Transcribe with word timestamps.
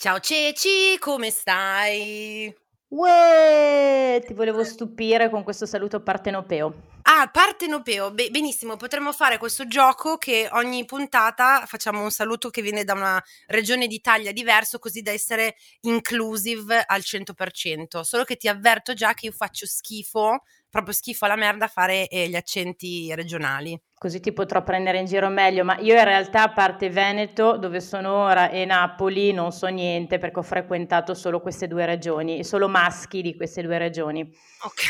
Ciao 0.00 0.20
Ceci, 0.20 0.96
come 1.00 1.28
stai? 1.28 2.54
Uè, 2.86 4.22
ti 4.24 4.32
volevo 4.32 4.62
stupire 4.62 5.28
con 5.28 5.42
questo 5.42 5.66
saluto 5.66 6.00
partenopeo. 6.00 7.00
Ah, 7.02 7.28
partenopeo, 7.28 8.12
Be- 8.12 8.30
benissimo, 8.30 8.76
potremmo 8.76 9.10
fare 9.12 9.38
questo 9.38 9.66
gioco 9.66 10.16
che 10.16 10.48
ogni 10.52 10.84
puntata 10.84 11.66
facciamo 11.66 12.00
un 12.00 12.12
saluto 12.12 12.48
che 12.48 12.62
viene 12.62 12.84
da 12.84 12.92
una 12.92 13.20
regione 13.48 13.88
d'Italia 13.88 14.30
diverso 14.30 14.78
così 14.78 15.02
da 15.02 15.10
essere 15.10 15.56
inclusive 15.80 16.80
al 16.86 17.00
100%, 17.00 18.02
solo 18.02 18.22
che 18.22 18.36
ti 18.36 18.46
avverto 18.46 18.94
già 18.94 19.14
che 19.14 19.26
io 19.26 19.32
faccio 19.32 19.66
schifo, 19.66 20.44
proprio 20.70 20.94
schifo 20.94 21.24
alla 21.24 21.34
merda 21.34 21.64
a 21.64 21.68
fare 21.68 22.06
eh, 22.06 22.28
gli 22.28 22.36
accenti 22.36 23.12
regionali 23.16 23.76
così 23.98 24.20
ti 24.20 24.32
potrò 24.32 24.62
prendere 24.62 24.98
in 24.98 25.06
giro 25.06 25.28
meglio, 25.28 25.64
ma 25.64 25.76
io 25.78 25.96
in 25.96 26.04
realtà 26.04 26.44
a 26.44 26.52
parte 26.52 26.88
Veneto, 26.88 27.56
dove 27.56 27.80
sono 27.80 28.12
ora, 28.12 28.48
e 28.48 28.64
Napoli 28.64 29.32
non 29.32 29.50
so 29.50 29.66
niente 29.66 30.18
perché 30.18 30.38
ho 30.38 30.42
frequentato 30.42 31.14
solo 31.14 31.40
queste 31.40 31.66
due 31.66 31.84
regioni, 31.84 32.44
solo 32.44 32.68
maschi 32.68 33.22
di 33.22 33.34
queste 33.34 33.62
due 33.62 33.76
regioni. 33.76 34.22
Ok, 34.62 34.82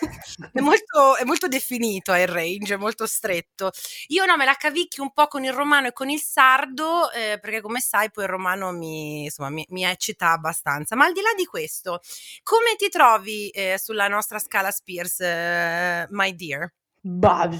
è, 0.52 0.60
molto, 0.60 1.16
è 1.16 1.24
molto 1.24 1.48
definito 1.48 2.14
il 2.14 2.28
range, 2.28 2.74
è 2.74 2.76
molto 2.76 3.06
stretto. 3.06 3.70
Io 4.08 4.24
no, 4.24 4.36
me 4.36 4.44
la 4.44 4.54
cavicchio 4.54 5.02
un 5.02 5.12
po' 5.12 5.26
con 5.26 5.44
il 5.44 5.52
romano 5.52 5.88
e 5.88 5.92
con 5.92 6.08
il 6.08 6.20
sardo, 6.20 7.10
eh, 7.10 7.38
perché 7.40 7.60
come 7.60 7.80
sai 7.80 8.10
poi 8.10 8.24
il 8.24 8.30
romano 8.30 8.70
mi, 8.70 9.24
insomma, 9.24 9.50
mi, 9.50 9.66
mi, 9.70 9.84
eccita 9.84 10.30
abbastanza. 10.30 10.94
Ma 10.94 11.06
al 11.06 11.12
di 11.12 11.20
là 11.20 11.32
di 11.36 11.44
questo, 11.46 12.00
come 12.44 12.76
ti 12.76 12.88
trovi 12.88 13.48
eh, 13.50 13.76
sulla 13.78 14.06
nostra 14.06 14.38
scala 14.38 14.70
Spears, 14.70 15.20
eh, 15.20 16.06
my 16.10 16.34
dear? 16.34 16.72
Bah, 17.04 17.50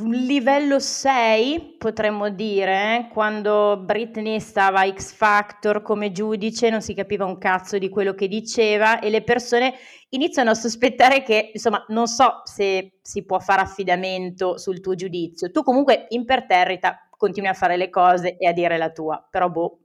un 0.00 0.12
livello 0.12 0.78
6 0.78 1.76
potremmo 1.78 2.28
dire, 2.28 3.08
quando 3.10 3.78
Britney 3.82 4.40
stava 4.40 4.86
X 4.92 5.12
Factor 5.14 5.80
come 5.80 6.12
giudice, 6.12 6.68
non 6.68 6.82
si 6.82 6.92
capiva 6.92 7.24
un 7.24 7.38
cazzo 7.38 7.78
di 7.78 7.88
quello 7.88 8.12
che 8.12 8.28
diceva 8.28 9.00
e 9.00 9.08
le 9.08 9.22
persone 9.22 9.72
iniziano 10.10 10.50
a 10.50 10.54
sospettare 10.54 11.22
che, 11.22 11.50
insomma, 11.54 11.82
non 11.88 12.08
so 12.08 12.42
se 12.44 12.98
si 13.00 13.24
può 13.24 13.38
fare 13.38 13.62
affidamento 13.62 14.58
sul 14.58 14.80
tuo 14.82 14.94
giudizio. 14.94 15.50
Tu 15.50 15.62
comunque 15.62 16.04
imperterrita 16.10 17.08
continui 17.16 17.48
a 17.48 17.54
fare 17.54 17.78
le 17.78 17.88
cose 17.88 18.36
e 18.36 18.46
a 18.46 18.52
dire 18.52 18.76
la 18.76 18.90
tua, 18.90 19.26
però 19.30 19.48
boh, 19.48 19.78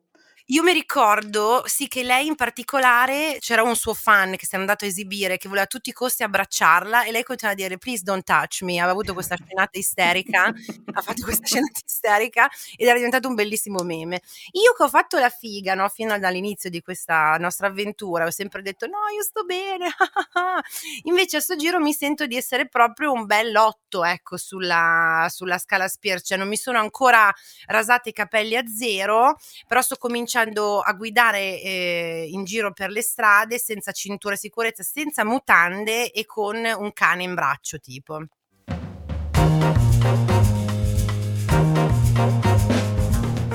io 0.47 0.61
mi 0.61 0.73
ricordo, 0.73 1.63
sì, 1.65 1.87
che 1.87 2.03
lei 2.03 2.27
in 2.27 2.35
particolare, 2.35 3.37
c'era 3.39 3.63
un 3.63 3.77
suo 3.77 3.93
fan 3.93 4.35
che 4.35 4.45
si 4.45 4.55
è 4.55 4.57
andato 4.57 4.83
a 4.83 4.89
esibire, 4.89 5.37
che 5.37 5.47
voleva 5.47 5.63
a 5.65 5.67
tutti 5.69 5.89
i 5.89 5.93
costi 5.93 6.21
abbracciarla 6.23 7.05
e 7.05 7.11
lei 7.11 7.23
continuava 7.23 7.57
a 7.61 7.63
dire 7.65 7.77
please 7.77 8.03
don't 8.03 8.23
touch 8.23 8.61
me, 8.61 8.77
aveva 8.77 8.91
avuto 8.91 9.13
questa 9.13 9.37
scenata 9.37 9.77
isterica, 9.79 10.47
ha 10.93 11.01
fatto 11.01 11.21
questa 11.23 11.45
scenata 11.45 11.79
isterica 11.85 12.49
ed 12.75 12.87
era 12.87 12.97
diventato 12.97 13.29
un 13.29 13.35
bellissimo 13.35 13.83
meme. 13.83 14.21
Io 14.51 14.73
che 14.73 14.83
ho 14.83 14.89
fatto 14.89 15.17
la 15.17 15.29
figa, 15.29 15.75
no, 15.75 15.87
fino 15.87 16.17
dall'inizio 16.19 16.69
di 16.69 16.81
questa 16.81 17.37
nostra 17.39 17.67
avventura, 17.67 18.25
ho 18.25 18.31
sempre 18.31 18.61
detto 18.61 18.85
no, 18.87 18.97
io 19.15 19.23
sto 19.23 19.45
bene, 19.45 19.87
invece 21.03 21.37
a 21.37 21.39
sto 21.39 21.55
giro 21.55 21.79
mi 21.79 21.93
sento 21.93 22.25
di 22.25 22.35
essere 22.35 22.67
proprio 22.67 23.13
un 23.13 23.25
bel 23.25 23.55
otto, 23.55 24.03
ecco, 24.03 24.35
sulla, 24.35 25.25
sulla 25.29 25.57
scala 25.57 25.87
Spear, 25.87 26.19
cioè 26.21 26.37
non 26.37 26.49
mi 26.49 26.57
sono 26.57 26.79
ancora 26.79 27.33
rasata 27.67 28.09
i 28.09 28.13
capelli 28.13 28.57
a 28.57 28.63
zero, 28.67 29.37
però 29.67 29.81
sto 29.81 29.95
cominciando 29.95 30.31
cominciando 30.33 30.79
a 30.79 30.93
guidare 30.93 31.61
eh, 31.61 32.27
in 32.31 32.43
giro 32.43 32.73
per 32.73 32.89
le 32.89 33.03
strade 33.03 33.59
senza 33.59 33.91
cintura 33.91 34.35
sicurezza, 34.35 34.81
senza 34.81 35.23
mutande 35.23 36.11
e 36.11 36.25
con 36.25 36.55
un 36.55 36.91
cane 36.91 37.23
in 37.23 37.35
braccio 37.35 37.77
tipo. 37.77 38.19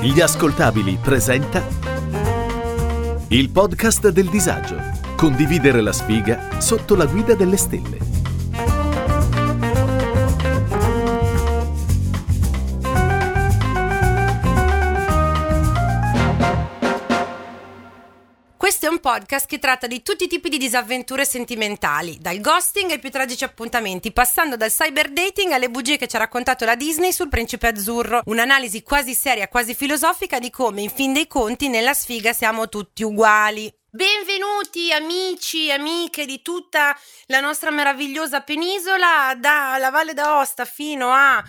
Gli 0.00 0.20
ascoltabili 0.20 0.98
presenta 1.02 1.66
il 3.30 3.50
podcast 3.50 4.08
del 4.10 4.28
disagio. 4.28 4.76
Condividere 5.16 5.80
la 5.80 5.92
sfiga 5.92 6.60
sotto 6.60 6.94
la 6.94 7.06
guida 7.06 7.34
delle 7.34 7.56
stelle. 7.56 8.17
Podcast 19.08 19.46
che 19.46 19.58
tratta 19.58 19.86
di 19.86 20.02
tutti 20.02 20.24
i 20.24 20.28
tipi 20.28 20.50
di 20.50 20.58
disavventure 20.58 21.24
sentimentali, 21.24 22.18
dal 22.20 22.42
ghosting 22.42 22.90
ai 22.90 22.98
più 22.98 23.08
tragici 23.08 23.42
appuntamenti, 23.42 24.12
passando 24.12 24.54
dal 24.54 24.70
cyber 24.70 25.08
dating 25.08 25.52
alle 25.52 25.70
bugie 25.70 25.96
che 25.96 26.06
ci 26.06 26.16
ha 26.16 26.18
raccontato 26.18 26.66
la 26.66 26.74
Disney 26.74 27.10
sul 27.10 27.30
principe 27.30 27.68
azzurro. 27.68 28.20
Un'analisi 28.26 28.82
quasi 28.82 29.14
seria, 29.14 29.48
quasi 29.48 29.74
filosofica 29.74 30.38
di 30.38 30.50
come, 30.50 30.82
in 30.82 30.90
fin 30.90 31.14
dei 31.14 31.26
conti, 31.26 31.70
nella 31.70 31.94
sfiga 31.94 32.34
siamo 32.34 32.68
tutti 32.68 33.02
uguali. 33.02 33.72
Benvenuti 33.88 34.92
amici 34.92 35.68
e 35.68 35.72
amiche 35.72 36.26
di 36.26 36.42
tutta 36.42 36.94
la 37.28 37.40
nostra 37.40 37.70
meravigliosa 37.70 38.42
penisola, 38.42 39.34
dalla 39.38 39.88
Valle 39.88 40.12
d'Aosta 40.12 40.66
fino 40.66 41.12
a 41.12 41.42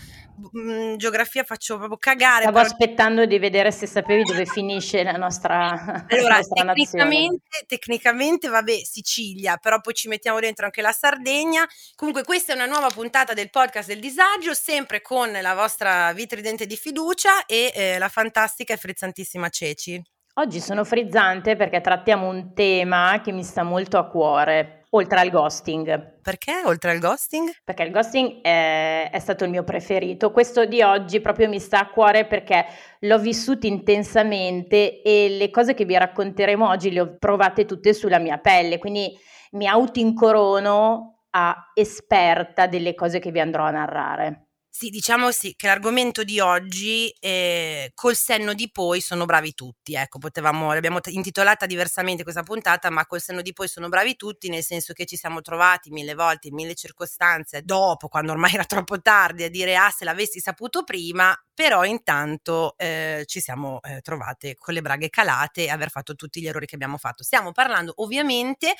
mh, 0.52 0.96
geografia 0.96 1.44
faccio 1.44 1.78
proprio 1.78 1.98
cagare. 1.98 2.42
Stavo 2.42 2.58
però... 2.58 2.68
aspettando 2.68 3.26
di 3.26 3.40
vedere 3.40 3.72
se 3.72 3.88
sapevi 3.88 4.24
dove 4.24 4.46
finisce 4.46 5.04
la 5.04 5.14
nostra, 5.14 6.06
allora, 6.10 6.30
la 6.30 6.36
nostra 6.38 6.74
tecnicamente, 6.74 7.66
tecnicamente, 7.68 8.48
vabbè, 8.48 8.80
Sicilia, 8.84 9.58
però 9.58 9.80
poi 9.82 9.94
ci 9.94 10.08
mettiamo 10.08 10.40
dentro 10.40 10.66
anche 10.66 10.82
la 10.82 10.92
Sardegna. 10.92 11.68
Comunque 11.96 12.24
questa 12.24 12.54
è 12.54 12.56
una 12.56 12.66
nuova 12.66 12.88
puntata 12.90 13.34
del 13.34 13.50
podcast 13.50 13.88
del 13.88 14.00
disagio, 14.00 14.54
sempre 14.54 15.02
con 15.02 15.32
la 15.32 15.54
vostra 15.54 16.12
vitridente 16.14 16.66
di 16.66 16.78
fiducia 16.78 17.46
e 17.46 17.72
eh, 17.74 17.98
la 17.98 18.10
fantastica 18.10 18.74
e 18.74 18.78
frizzantissima 18.78 19.50
Ceci. 19.50 20.02
Oggi 20.36 20.62
sono 20.62 20.86
frizzante 20.86 21.58
perché 21.58 21.82
trattiamo 21.82 22.30
un 22.30 22.54
tema 22.54 23.20
che 23.22 23.34
mi 23.34 23.44
sta 23.44 23.64
molto 23.64 23.98
a 23.98 24.08
cuore, 24.08 24.79
oltre 24.92 25.20
al 25.20 25.30
ghosting. 25.30 26.20
Perché 26.22 26.62
oltre 26.66 26.92
al 26.92 27.00
ghosting? 27.00 27.52
Perché 27.64 27.84
il 27.84 27.92
ghosting 27.92 28.42
è, 28.42 29.10
è, 29.12 29.20
stato 29.20 29.44
il 29.44 29.50
mio 29.50 29.64
preferito. 29.64 30.32
Questo 30.32 30.66
di 30.66 30.82
oggi 30.82 31.22
proprio 31.22 31.48
mi 31.48 31.60
sta 31.60 31.82
a 31.82 31.90
cuore 31.90 32.26
perché 32.26 32.66
l'ho 33.00 33.20
vissuto 33.20 33.68
intensamente 33.68 35.02
e 35.02 35.30
le 35.30 35.50
cose 35.50 35.74
che 35.74 35.86
vi 35.86 35.98
racconteremo 35.98 36.68
oggi 36.68 36.92
le 36.92 37.02
ho 37.02 37.16
provate 37.18 37.66
tutte 37.66 37.94
sulla 37.94 38.20
mia 38.20 38.38
pelle, 38.38 38.78
quindi 38.78 39.18
mi 39.52 39.68
auto-incorono 39.68 41.24
a 41.32 41.72
esperta 41.74 42.68
delle 42.68 42.96
cose 42.96 43.20
che 43.20 43.32
vi 43.32 43.40
andrò 43.40 43.64
a 43.64 43.72
narrare. 43.72 44.49
Sì, 44.82 44.90
diciamo 44.90 45.30
sì, 45.32 45.56
che 45.58 45.68
l'argomento 45.68 46.24
di 46.24 46.40
oggi, 46.40 47.10
eh, 47.20 47.92
col 47.94 48.16
senno 48.16 48.54
di 48.54 48.72
poi 48.72 49.02
sono 49.02 49.26
bravi 49.26 49.54
tutti, 49.54 49.94
ecco, 49.94 50.20
potevamo, 50.20 50.72
l'abbiamo 50.72 51.00
intitolata 51.08 51.66
diversamente 51.66 52.24
questa 52.24 52.44
puntata, 52.44 52.90
ma 52.90 53.06
col 53.06 53.20
senno 53.20 53.42
di 53.42 53.52
poi 53.52 53.68
sono 53.68 53.90
bravi 53.90 54.16
tutti, 54.16 54.48
nel 54.48 54.64
senso 54.64 54.94
che 54.94 55.04
ci 55.06 55.18
siamo 55.18 55.42
trovati 55.42 55.90
mille 55.90 56.14
volte, 56.14 56.48
in 56.48 56.54
mille 56.54 56.76
circostanze, 56.76 57.62
dopo, 57.64 58.08
quando 58.08 58.32
ormai 58.32 58.54
era 58.54 58.64
troppo 58.64 59.02
tardi, 59.02 59.44
a 59.44 59.50
dire, 59.50 59.76
ah, 59.76 59.90
se 59.90 60.06
l'avessi 60.06 60.40
saputo 60.40 60.86
prima, 60.86 61.36
però 61.54 61.84
intanto 61.84 62.76
eh, 62.78 63.24
ci 63.26 63.42
siamo 63.42 63.82
eh, 63.82 64.00
trovate 64.00 64.56
con 64.58 64.74
le 64.74 64.82
braghe 64.82 65.10
calate 65.10 65.66
e 65.66 65.70
aver 65.70 65.90
fatto 65.90 66.16
tutti 66.16 66.40
gli 66.40 66.48
errori 66.48 66.66
che 66.68 66.76
abbiamo 66.76 66.96
fatto. 66.98 67.22
Stiamo 67.22 67.52
parlando 67.52 67.92
ovviamente 67.98 68.76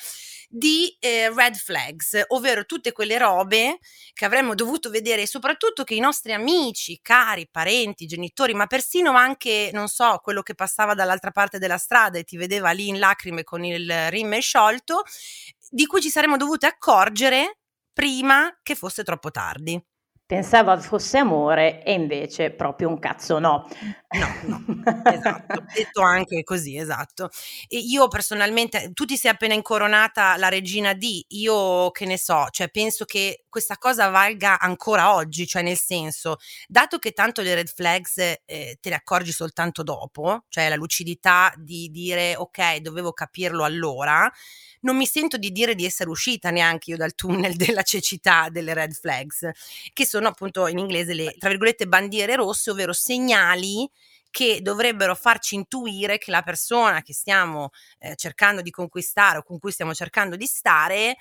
di 0.48 0.96
eh, 0.98 1.32
red 1.34 1.54
flags, 1.56 2.22
ovvero 2.28 2.64
tutte 2.64 2.92
quelle 2.92 3.18
robe 3.18 3.78
che 4.12 4.24
avremmo 4.24 4.54
dovuto 4.54 4.90
vedere 4.90 5.22
e 5.22 5.26
soprattutto 5.26 5.84
che 5.90 5.96
i 5.96 5.98
nostri 5.98 6.32
amici, 6.32 7.00
cari, 7.02 7.48
parenti, 7.50 8.06
genitori, 8.06 8.54
ma 8.54 8.68
persino 8.68 9.10
anche, 9.10 9.70
non 9.72 9.88
so, 9.88 10.20
quello 10.22 10.40
che 10.40 10.54
passava 10.54 10.94
dall'altra 10.94 11.32
parte 11.32 11.58
della 11.58 11.78
strada 11.78 12.16
e 12.16 12.22
ti 12.22 12.36
vedeva 12.36 12.70
lì 12.70 12.86
in 12.86 13.00
lacrime 13.00 13.42
con 13.42 13.64
il 13.64 14.08
rimme 14.08 14.38
sciolto, 14.38 15.02
di 15.68 15.86
cui 15.86 16.00
ci 16.00 16.08
saremmo 16.08 16.36
dovute 16.36 16.66
accorgere 16.66 17.58
prima 17.92 18.56
che 18.62 18.76
fosse 18.76 19.02
troppo 19.02 19.32
tardi. 19.32 19.84
Pensavo 20.24 20.78
fosse 20.78 21.18
amore 21.18 21.82
e 21.82 21.92
invece 21.92 22.52
proprio 22.52 22.88
un 22.88 23.00
cazzo 23.00 23.40
no. 23.40 23.66
No, 24.12 24.26
no, 24.42 24.64
esatto, 25.06 25.62
detto 25.72 26.00
anche 26.02 26.42
così, 26.42 26.76
esatto. 26.76 27.30
E 27.68 27.78
io 27.78 28.08
personalmente, 28.08 28.90
tu 28.92 29.04
ti 29.04 29.16
sei 29.16 29.30
appena 29.30 29.54
incoronata 29.54 30.36
la 30.36 30.48
regina 30.48 30.94
di, 30.94 31.24
io 31.28 31.92
che 31.92 32.06
ne 32.06 32.18
so, 32.18 32.48
cioè 32.50 32.68
penso 32.70 33.04
che 33.04 33.44
questa 33.48 33.76
cosa 33.78 34.08
valga 34.08 34.58
ancora 34.58 35.14
oggi, 35.14 35.46
cioè 35.46 35.62
nel 35.62 35.78
senso, 35.78 36.38
dato 36.66 36.98
che 36.98 37.12
tanto 37.12 37.40
le 37.42 37.54
red 37.54 37.68
flags 37.68 38.16
eh, 38.18 38.78
te 38.80 38.88
le 38.88 38.96
accorgi 38.96 39.30
soltanto 39.30 39.84
dopo, 39.84 40.44
cioè 40.48 40.68
la 40.68 40.74
lucidità 40.74 41.52
di 41.56 41.88
dire 41.90 42.34
ok, 42.34 42.78
dovevo 42.78 43.12
capirlo 43.12 43.62
allora, 43.62 44.28
non 44.82 44.96
mi 44.96 45.06
sento 45.06 45.36
di 45.36 45.50
dire 45.52 45.74
di 45.74 45.84
essere 45.84 46.10
uscita 46.10 46.50
neanche 46.50 46.90
io 46.90 46.96
dal 46.96 47.14
tunnel 47.14 47.54
della 47.56 47.82
cecità 47.82 48.48
delle 48.50 48.74
red 48.74 48.92
flags, 48.92 49.48
che 49.92 50.06
sono 50.06 50.28
appunto 50.28 50.66
in 50.66 50.78
inglese 50.78 51.14
le, 51.14 51.34
tra 51.38 51.48
virgolette, 51.48 51.86
bandiere 51.86 52.34
rosse, 52.36 52.70
ovvero 52.70 52.92
segnali 52.92 53.88
che 54.30 54.60
dovrebbero 54.62 55.14
farci 55.14 55.54
intuire 55.54 56.18
che 56.18 56.30
la 56.30 56.42
persona 56.42 57.02
che 57.02 57.12
stiamo 57.12 57.70
eh, 57.98 58.14
cercando 58.16 58.62
di 58.62 58.70
conquistare 58.70 59.38
o 59.38 59.42
con 59.42 59.58
cui 59.58 59.72
stiamo 59.72 59.94
cercando 59.94 60.36
di 60.36 60.46
stare 60.46 61.16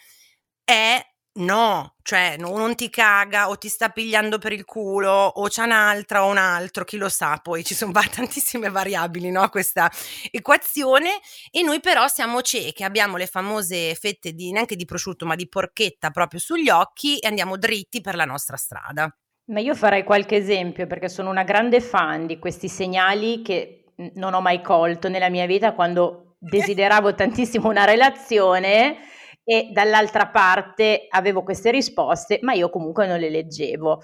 è 0.64 1.04
No, 1.32 1.96
cioè 2.02 2.36
no, 2.38 2.58
non 2.58 2.76
ti 2.76 2.90
caga 2.90 3.50
o 3.50 3.58
ti 3.58 3.70
sta 3.70 3.90
pigliando 3.90 4.40
per 4.40 4.52
il 4.52 4.66
culo 4.66 5.10
o 5.12 5.48
c'è 5.48 5.64
un'altra 5.64 6.26
o 6.26 6.30
un 6.30 6.38
altro, 6.38 6.84
chi 6.84 6.98
lo 6.98 7.08
sa, 7.08 7.38
poi 7.38 7.64
ci 7.64 7.76
sono 7.76 7.94
tantissime 8.12 8.70
variabili, 8.70 9.30
no? 9.30 9.48
Questa 9.48 9.90
equazione 10.32 11.20
e 11.52 11.62
noi 11.62 11.80
però 11.80 12.08
siamo 12.08 12.42
cieche, 12.42 12.84
abbiamo 12.84 13.16
le 13.16 13.28
famose 13.28 13.96
fette 13.96 14.34
di, 14.34 14.52
neanche 14.52 14.76
di 14.76 14.86
prosciutto 14.86 15.26
ma 15.26 15.36
di 15.36 15.48
porchetta 15.48 16.10
proprio 16.10 16.40
sugli 16.42 16.70
occhi 16.70 17.20
e 17.20 17.28
andiamo 17.28 17.58
dritti 17.58 18.02
per 18.02 18.16
la 18.16 18.26
nostra 18.26 18.58
strada. 18.58 19.10
Ma 19.50 19.60
io 19.60 19.74
farei 19.74 20.04
qualche 20.04 20.36
esempio 20.36 20.86
perché 20.86 21.10
sono 21.10 21.32
una 21.32 21.44
grande 21.44 21.82
fan 21.82 22.28
di 22.28 22.38
questi 22.38 22.70
segnali 22.70 23.42
che 23.42 23.86
non 24.14 24.34
ho 24.36 24.42
mai 24.42 24.62
colto 24.62 25.10
nella 25.10 25.30
mia 25.30 25.48
vita 25.48 25.74
quando 25.74 26.36
desideravo 26.42 27.16
tantissimo 27.16 27.68
una 27.68 27.84
relazione 27.84 28.98
e 29.44 29.70
dall'altra 29.74 30.28
parte 30.28 31.08
avevo 31.10 31.42
queste 31.42 31.72
risposte, 31.72 32.38
ma 32.44 32.54
io 32.54 32.70
comunque 32.70 33.08
non 33.08 33.20
le 33.20 33.32
leggevo. 33.32 34.02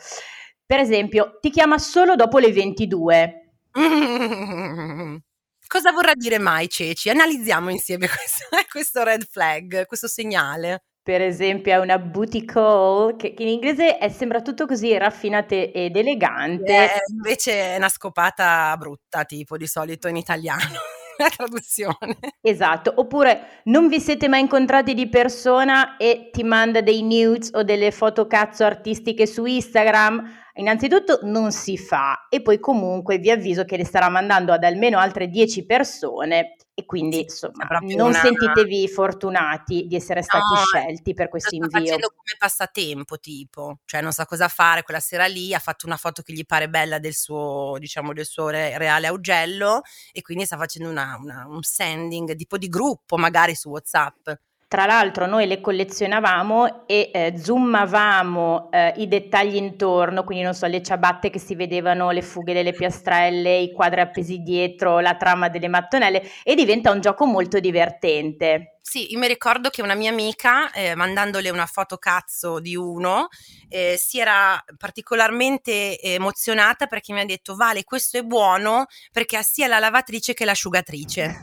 Per 0.65 0.80
esempio, 0.80 1.38
ti 1.39 1.51
chiama 1.51 1.77
solo 1.77 2.15
dopo 2.15 2.39
le 2.39 2.51
22. 2.51 3.57
Cosa 5.68 5.91
vorrà 5.91 6.13
dire 6.15 6.39
mai 6.39 6.68
Ceci? 6.68 7.09
Analizziamo 7.09 7.69
insieme 7.69 8.07
questo, 8.09 8.45
questo 8.71 9.03
red 9.03 9.27
flag, 9.30 9.86
questo 9.86 10.07
segnale 10.07 10.86
per 11.05 11.21
esempio 11.21 11.71
è 11.71 11.77
una 11.77 11.99
booty 11.99 12.45
call 12.45 13.15
che, 13.15 13.35
che, 13.35 13.43
in 13.43 13.49
inglese 13.49 13.99
è, 13.99 14.09
sembra 14.09 14.41
tutto 14.41 14.65
così 14.65 14.97
raffinate 14.97 15.71
ed 15.71 15.95
elegante. 15.95 16.73
Eh, 16.73 16.89
invece 17.11 17.73
è 17.73 17.77
una 17.77 17.89
scopata 17.89 18.75
brutta, 18.75 19.23
tipo 19.23 19.55
di 19.55 19.67
solito 19.67 20.07
in 20.07 20.15
italiano. 20.15 20.79
la 21.19 21.29
traduzione. 21.29 22.17
Esatto, 22.41 22.91
oppure 22.95 23.61
non 23.65 23.87
vi 23.87 23.99
siete 23.99 24.27
mai 24.27 24.41
incontrati 24.41 24.95
di 24.95 25.07
persona 25.07 25.95
e 25.97 26.31
ti 26.31 26.43
manda 26.43 26.81
dei 26.81 27.03
nudes 27.03 27.51
o 27.53 27.61
delle 27.61 27.91
foto 27.91 28.25
cazzo 28.25 28.63
artistiche 28.63 29.27
su 29.27 29.45
Instagram. 29.45 30.44
Innanzitutto 30.57 31.19
non 31.23 31.51
si 31.51 31.77
fa 31.77 32.27
e 32.29 32.41
poi 32.41 32.59
comunque 32.59 33.17
vi 33.17 33.29
avviso 33.29 33.65
che 33.65 33.75
le 33.75 33.83
starà 33.83 34.07
mandando 34.07 34.53
ad 34.53 34.63
almeno 34.63 34.99
altre 34.99 35.27
10 35.27 35.65
persone 35.65 36.55
e 36.73 36.85
quindi 36.85 37.21
insomma 37.21 37.67
non 37.81 38.09
una... 38.09 38.19
sentitevi 38.19 38.87
fortunati 38.87 39.85
di 39.87 39.95
essere 39.95 40.21
stati 40.21 40.53
no, 40.53 40.59
scelti 40.61 41.13
per 41.13 41.27
questo 41.27 41.55
invio. 41.55 41.69
Sta 41.69 41.79
facendo 41.79 42.07
come 42.07 42.35
passatempo 42.37 43.17
tipo, 43.17 43.79
cioè 43.85 44.01
non 44.01 44.13
sa 44.13 44.25
cosa 44.25 44.47
fare 44.47 44.83
quella 44.83 45.01
sera 45.01 45.25
lì, 45.25 45.53
ha 45.53 45.59
fatto 45.59 45.85
una 45.85 45.97
foto 45.97 46.21
che 46.21 46.31
gli 46.31 46.45
pare 46.45 46.69
bella 46.69 46.99
del 46.99 47.13
suo, 47.13 47.75
diciamo, 47.77 48.13
del 48.13 48.25
suo 48.25 48.47
re- 48.47 48.77
reale 48.77 49.07
augello 49.07 49.81
e 50.13 50.21
quindi 50.21 50.45
sta 50.45 50.57
facendo 50.57 50.89
una, 50.89 51.17
una, 51.19 51.45
un 51.47 51.63
sending 51.63 52.33
tipo 52.35 52.57
di 52.57 52.69
gruppo 52.69 53.17
magari 53.17 53.55
su 53.55 53.69
Whatsapp. 53.69 54.29
Tra 54.67 54.85
l'altro 54.88 55.27
noi 55.27 55.45
le 55.45 55.62
collezionavamo 55.62 56.88
e 56.88 57.12
eh, 57.13 57.38
zoomavamo 57.38 58.71
eh, 58.71 58.94
i 58.97 59.07
dettagli 59.07 59.56
intorno, 59.56 60.23
quindi 60.23 60.44
non 60.44 60.56
so, 60.56 60.65
le 60.65 60.81
ciabatte 60.81 61.29
che 61.29 61.39
si 61.39 61.56
vedevano, 61.56 62.09
le 62.09 62.23
fughe 62.23 62.51
delle 62.51 62.73
piastrelle, 62.73 63.57
i 63.57 63.71
quadri 63.71 64.01
appesi 64.01 64.39
dietro, 64.39 65.00
la 65.00 65.15
trama 65.15 65.50
delle 65.50 65.67
mattonelle 65.67 66.23
e 66.44 66.56
diventa 66.56 66.91
un 66.91 67.00
gioco 67.00 67.25
molto 67.25 67.59
divertente. 67.59 68.75
Sì, 68.87 69.11
io 69.11 69.17
mi 69.17 69.27
ricordo 69.27 69.71
che 69.71 69.81
una 69.81 69.95
mia 69.95 70.11
amica, 70.11 70.71
eh, 70.71 70.93
mandandole 70.93 71.49
una 71.49 71.65
foto 71.65 71.97
cazzo 71.97 72.59
di 72.59 72.75
uno, 72.75 73.29
eh, 73.67 73.95
si 73.97 74.19
era 74.19 74.63
particolarmente 74.77 75.99
emozionata 75.99 76.85
perché 76.85 77.11
mi 77.11 77.19
ha 77.19 77.25
detto 77.25 77.55
Vale, 77.55 77.83
questo 77.83 78.19
è 78.19 78.21
buono 78.21 78.85
perché 79.11 79.37
ha 79.37 79.41
sia 79.41 79.65
la 79.67 79.79
lavatrice 79.79 80.35
che 80.35 80.45
l'asciugatrice. 80.45 81.41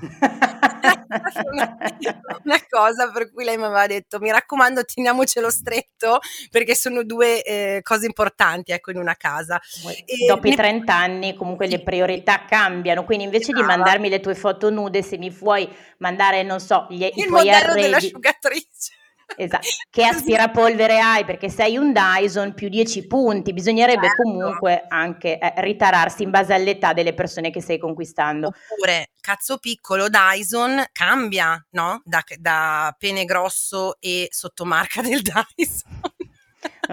una, 1.52 1.76
una, 2.44 2.60
cosa 2.68 3.10
per 3.10 3.32
cui 3.32 3.44
lei 3.44 3.56
mi 3.56 3.64
aveva 3.64 3.86
detto 3.86 4.18
mi 4.18 4.30
raccomando 4.30 4.84
teniamocelo 4.84 5.50
stretto 5.50 6.18
perché 6.50 6.74
sono 6.74 7.04
due 7.04 7.42
eh, 7.42 7.80
cose 7.82 8.06
importanti 8.06 8.72
ecco 8.72 8.90
in 8.90 8.96
una 8.96 9.14
casa 9.14 9.60
e 10.04 10.26
dopo 10.26 10.46
ne... 10.46 10.54
i 10.54 10.56
30 10.56 10.94
anni 10.94 11.34
comunque 11.34 11.66
le 11.66 11.82
priorità 11.82 12.44
cambiano 12.46 13.04
quindi 13.04 13.24
invece 13.24 13.52
di 13.52 13.62
mandarmi 13.62 14.08
le 14.08 14.20
tue 14.20 14.34
foto 14.34 14.70
nude 14.70 15.02
se 15.02 15.18
mi 15.18 15.30
vuoi 15.30 15.68
mandare 15.98 16.42
non 16.42 16.60
so 16.60 16.86
gli, 16.88 17.08
i 17.14 17.26
modello 17.32 17.74
dell'asciugatrice 17.74 18.92
Esatto. 19.36 19.66
Che 19.90 20.04
aspirapolvere 20.04 20.98
hai? 20.98 21.24
Perché 21.24 21.48
sei 21.48 21.76
un 21.76 21.92
Dyson 21.92 22.54
più 22.54 22.68
10 22.68 23.06
punti, 23.06 23.52
bisognerebbe 23.52 24.06
certo. 24.06 24.22
comunque 24.22 24.84
anche 24.88 25.38
eh, 25.38 25.54
ritararsi 25.58 26.22
in 26.22 26.30
base 26.30 26.52
all'età 26.54 26.92
delle 26.92 27.14
persone 27.14 27.50
che 27.50 27.60
stai 27.60 27.78
conquistando. 27.78 28.48
Oppure, 28.48 29.10
cazzo 29.20 29.58
piccolo, 29.58 30.08
Dyson 30.08 30.84
cambia, 30.92 31.64
no? 31.70 32.02
Da, 32.04 32.22
da 32.38 32.94
pene 32.98 33.24
grosso 33.24 33.96
e 34.00 34.28
sottomarca 34.30 35.02
del 35.02 35.22
Dyson. 35.56 36.11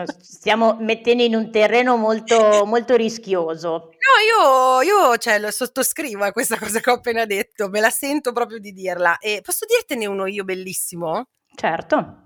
Stiamo 0.06 0.78
mettendo 0.80 1.24
in 1.24 1.36
un 1.36 1.52
terreno 1.52 1.98
molto, 1.98 2.66
molto 2.66 2.96
rischioso. 2.96 3.70
No, 3.70 4.82
io, 4.82 4.82
io 4.82 5.18
cioè, 5.18 5.40
lo 5.40 5.52
sottoscrivo 5.52 6.24
a 6.24 6.32
questa 6.32 6.58
cosa 6.58 6.80
che 6.80 6.90
ho 6.90 6.96
appena 6.96 7.26
detto, 7.26 7.70
me 7.70 7.80
la 7.80 7.90
sento 7.90 8.32
proprio 8.32 8.60
di 8.60 8.72
dirla. 8.72 9.18
E 9.18 9.42
posso 9.44 9.66
dirtene 9.66 10.06
uno 10.06 10.26
io 10.26 10.44
bellissimo? 10.44 11.30
Certo. 11.56 12.24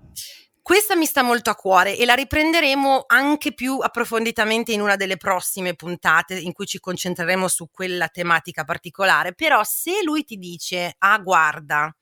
Questa 0.64 0.96
mi 0.96 1.04
sta 1.04 1.22
molto 1.22 1.50
a 1.50 1.54
cuore 1.56 1.94
e 1.94 2.06
la 2.06 2.14
riprenderemo 2.14 3.04
anche 3.06 3.52
più 3.52 3.80
approfonditamente 3.80 4.72
in 4.72 4.80
una 4.80 4.96
delle 4.96 5.18
prossime 5.18 5.74
puntate 5.74 6.38
in 6.38 6.54
cui 6.54 6.64
ci 6.64 6.80
concentreremo 6.80 7.48
su 7.48 7.68
quella 7.70 8.08
tematica 8.08 8.64
particolare. 8.64 9.34
Però 9.34 9.62
se 9.62 10.02
lui 10.02 10.24
ti 10.24 10.38
dice, 10.38 10.94
ah 10.96 11.18
guarda, 11.18 11.94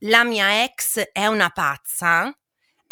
la 0.00 0.22
mia 0.22 0.64
ex 0.64 1.00
è 1.12 1.26
una 1.26 1.48
pazza, 1.48 2.30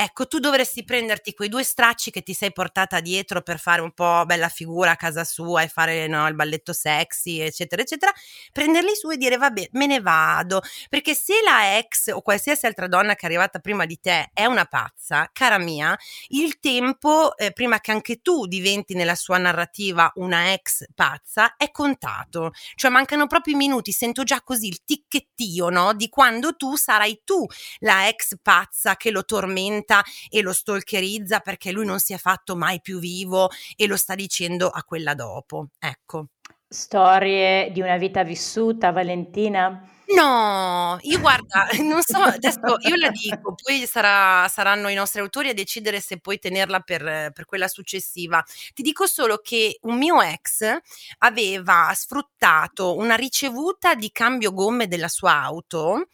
Ecco, 0.03 0.27
tu 0.27 0.41
dovresti 0.41 0.83
prenderti 0.83 1.33
quei 1.33 1.49
due 1.49 1.63
stracci 1.63 2.11
che 2.11 2.23
ti 2.23 2.35
sei 2.35 2.51
portata 2.51 2.99
dietro 2.99 3.41
per 3.41 3.61
fare 3.61 3.81
un 3.83 3.93
po' 3.93 4.25
bella 4.27 4.49
figura 4.49 4.91
a 4.91 4.97
casa 4.97 5.23
sua 5.23 5.63
e 5.63 5.69
fare 5.69 6.09
no, 6.09 6.27
il 6.27 6.35
balletto 6.35 6.73
sexy, 6.73 7.39
eccetera, 7.39 7.83
eccetera, 7.83 8.13
prenderli 8.51 8.97
su 8.97 9.11
e 9.11 9.17
dire 9.17 9.37
vabbè, 9.37 9.69
me 9.73 9.87
ne 9.87 10.01
vado, 10.01 10.61
perché 10.89 11.15
se 11.15 11.35
la 11.45 11.79
ex 11.79 12.09
o 12.13 12.21
qualsiasi 12.21 12.67
altra 12.67 12.89
donna 12.89 13.15
che 13.15 13.21
è 13.23 13.27
arrivata 13.27 13.61
prima 13.61 13.87
di 13.87 14.01
te 14.01 14.31
è 14.35 14.45
una 14.45 14.65
pazza, 14.65 15.31
cara 15.33 15.59
mia, 15.59 15.97
il 16.31 16.59
tempo 16.59 17.37
eh, 17.37 17.53
prima 17.53 17.79
che 17.79 17.93
anche 17.93 18.23
tu 18.23 18.47
diventi 18.47 18.95
nella 18.95 19.15
sua 19.15 19.39
narrativa 19.39 20.11
una 20.17 20.53
ex 20.53 20.85
pazza 20.97 21.55
è 21.55 21.71
contato, 21.71 22.51
cioè 22.75 22.91
mancano 22.91 23.29
proprio 23.29 23.55
i 23.55 23.57
minuti, 23.57 23.93
sento 23.93 24.25
già 24.25 24.43
così 24.43 24.67
il 24.67 24.83
ticchettio, 24.85 25.69
no, 25.69 25.95
di 25.95 26.09
quando 26.09 26.57
tu 26.57 26.75
sarai 26.75 27.21
tu 27.23 27.47
la 27.81 28.09
ex 28.09 28.35
pazza 28.43 28.97
che 28.97 29.13
lo 29.13 29.25
tormenta 29.25 29.91
tormenta 29.93 30.03
e 30.31 30.41
lo 30.41 30.53
stalkerizza 30.53 31.41
perché 31.41 31.71
lui 31.71 31.85
non 31.85 32.01
si 32.01 32.15
è 32.15 32.19
fatto 32.19 32.57
mai 32.57 32.81
più 32.81 32.99
vivo 32.99 33.51
e 33.77 33.87
lo 33.87 33.97
sta 33.97 34.15
dicendo 34.15 34.69
a 34.69 34.83
quella 34.85 35.15
dopo. 35.15 35.69
Ecco. 35.79 36.29
Storie 36.67 37.71
di 37.71 37.83
una 37.83 37.99
vita 37.99 38.25
vissuta, 38.25 38.93
Valentina? 38.93 39.87
No, 40.15 40.99
io 41.03 41.21
guarda, 41.21 41.69
non 41.81 42.03
so, 42.03 42.19
adesso 42.19 42.77
io 42.81 42.97
la 42.97 43.11
dico, 43.11 43.55
poi 43.55 43.87
sarà, 43.87 44.47
saranno 44.49 44.89
i 44.89 44.95
nostri 44.95 45.21
autori 45.21 45.49
a 45.49 45.55
decidere 45.55 46.01
se 46.01 46.19
puoi 46.19 46.39
tenerla 46.39 46.81
per, 46.81 47.31
per, 47.33 47.45
quella 47.47 47.69
successiva. 47.69 48.45
Ti 48.75 48.83
dico 48.83 49.07
solo 49.07 49.39
che 49.39 49.79
un 49.83 49.97
mio 49.97 50.21
ex 50.21 50.77
aveva 51.19 51.93
sfruttato 51.95 52.97
una 52.97 53.15
ricevuta 53.15 53.95
di 53.95 54.11
cambio 54.13 54.53
gomme 54.53 54.89
della 54.89 55.09
sua 55.09 55.41
auto 55.41 56.09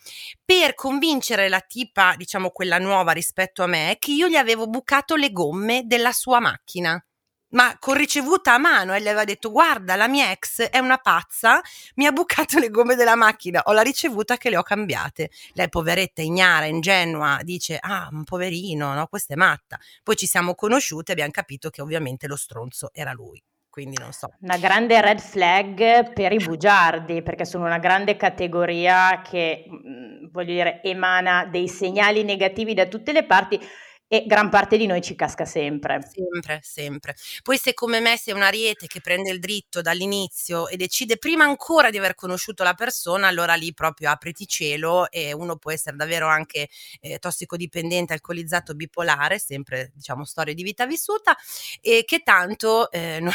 per 0.44 0.74
convincere 0.74 1.48
la 1.48 1.60
tipa, 1.60 2.14
diciamo 2.16 2.50
quella 2.50 2.78
nuova 2.78 3.12
rispetto 3.12 3.62
a 3.62 3.66
me, 3.66 3.96
che 3.98 4.12
io 4.12 4.28
gli 4.28 4.36
avevo 4.36 4.66
bucato 4.68 5.16
le 5.16 5.32
gomme 5.32 5.82
della 5.86 6.12
sua 6.12 6.40
macchina 6.40 7.02
ma 7.50 7.76
con 7.78 7.94
ricevuta 7.94 8.54
a 8.54 8.58
mano 8.58 8.94
e 8.94 9.00
le 9.00 9.08
aveva 9.08 9.24
detto 9.24 9.50
guarda 9.50 9.96
la 9.96 10.08
mia 10.08 10.30
ex 10.30 10.62
è 10.62 10.78
una 10.78 10.98
pazza 10.98 11.60
mi 11.94 12.06
ha 12.06 12.12
bucato 12.12 12.58
le 12.58 12.68
gomme 12.68 12.94
della 12.94 13.14
macchina 13.14 13.62
ho 13.64 13.72
la 13.72 13.82
ricevuta 13.82 14.36
che 14.36 14.50
le 14.50 14.56
ho 14.56 14.62
cambiate 14.62 15.30
lei 15.54 15.68
poveretta 15.68 16.22
ignara 16.22 16.66
ingenua 16.66 17.38
dice 17.42 17.78
ah 17.80 18.08
un 18.10 18.24
poverino 18.24 18.94
no 18.94 19.06
questa 19.06 19.34
è 19.34 19.36
matta 19.36 19.78
poi 20.02 20.16
ci 20.16 20.26
siamo 20.26 20.54
conosciute 20.54 21.10
e 21.10 21.12
abbiamo 21.14 21.32
capito 21.32 21.70
che 21.70 21.80
ovviamente 21.80 22.26
lo 22.26 22.36
stronzo 22.36 22.90
era 22.92 23.12
lui 23.12 23.42
quindi 23.78 23.96
non 24.00 24.10
so. 24.10 24.32
Una 24.40 24.56
grande 24.56 25.00
red 25.00 25.20
flag 25.20 26.12
per 26.12 26.32
i 26.32 26.38
bugiardi, 26.38 27.22
perché 27.22 27.44
sono 27.44 27.64
una 27.66 27.78
grande 27.78 28.16
categoria 28.16 29.22
che, 29.22 29.66
mm, 29.68 30.30
voglio 30.32 30.52
dire, 30.52 30.82
emana 30.82 31.46
dei 31.46 31.68
segnali 31.68 32.24
negativi 32.24 32.74
da 32.74 32.86
tutte 32.86 33.12
le 33.12 33.24
parti 33.24 33.60
e 34.08 34.24
gran 34.26 34.48
parte 34.48 34.78
di 34.78 34.86
noi 34.86 35.02
ci 35.02 35.14
casca 35.14 35.44
sempre. 35.44 36.00
Sempre, 36.10 36.60
sempre. 36.62 37.14
Poi 37.42 37.58
se 37.58 37.74
come 37.74 38.00
me 38.00 38.16
sei 38.16 38.32
un 38.34 38.40
ariete 38.42 38.86
che 38.86 39.02
prende 39.02 39.30
il 39.30 39.38
dritto 39.38 39.82
dall'inizio 39.82 40.66
e 40.66 40.76
decide 40.76 41.18
prima 41.18 41.44
ancora 41.44 41.90
di 41.90 41.98
aver 41.98 42.14
conosciuto 42.14 42.62
la 42.64 42.72
persona, 42.72 43.28
allora 43.28 43.54
lì 43.54 43.74
proprio 43.74 44.10
apriti 44.10 44.46
cielo 44.46 45.10
e 45.10 45.32
uno 45.32 45.56
può 45.56 45.70
essere 45.70 45.96
davvero 45.96 46.26
anche 46.26 46.68
eh, 47.00 47.18
tossicodipendente, 47.18 48.14
alcolizzato, 48.14 48.74
bipolare, 48.74 49.38
sempre 49.38 49.92
diciamo 49.94 50.24
storia 50.24 50.54
di 50.54 50.62
vita 50.62 50.86
vissuta 50.86 51.36
e 51.82 52.04
che 52.06 52.20
tanto 52.20 52.90
eh, 52.90 53.20
no, 53.20 53.30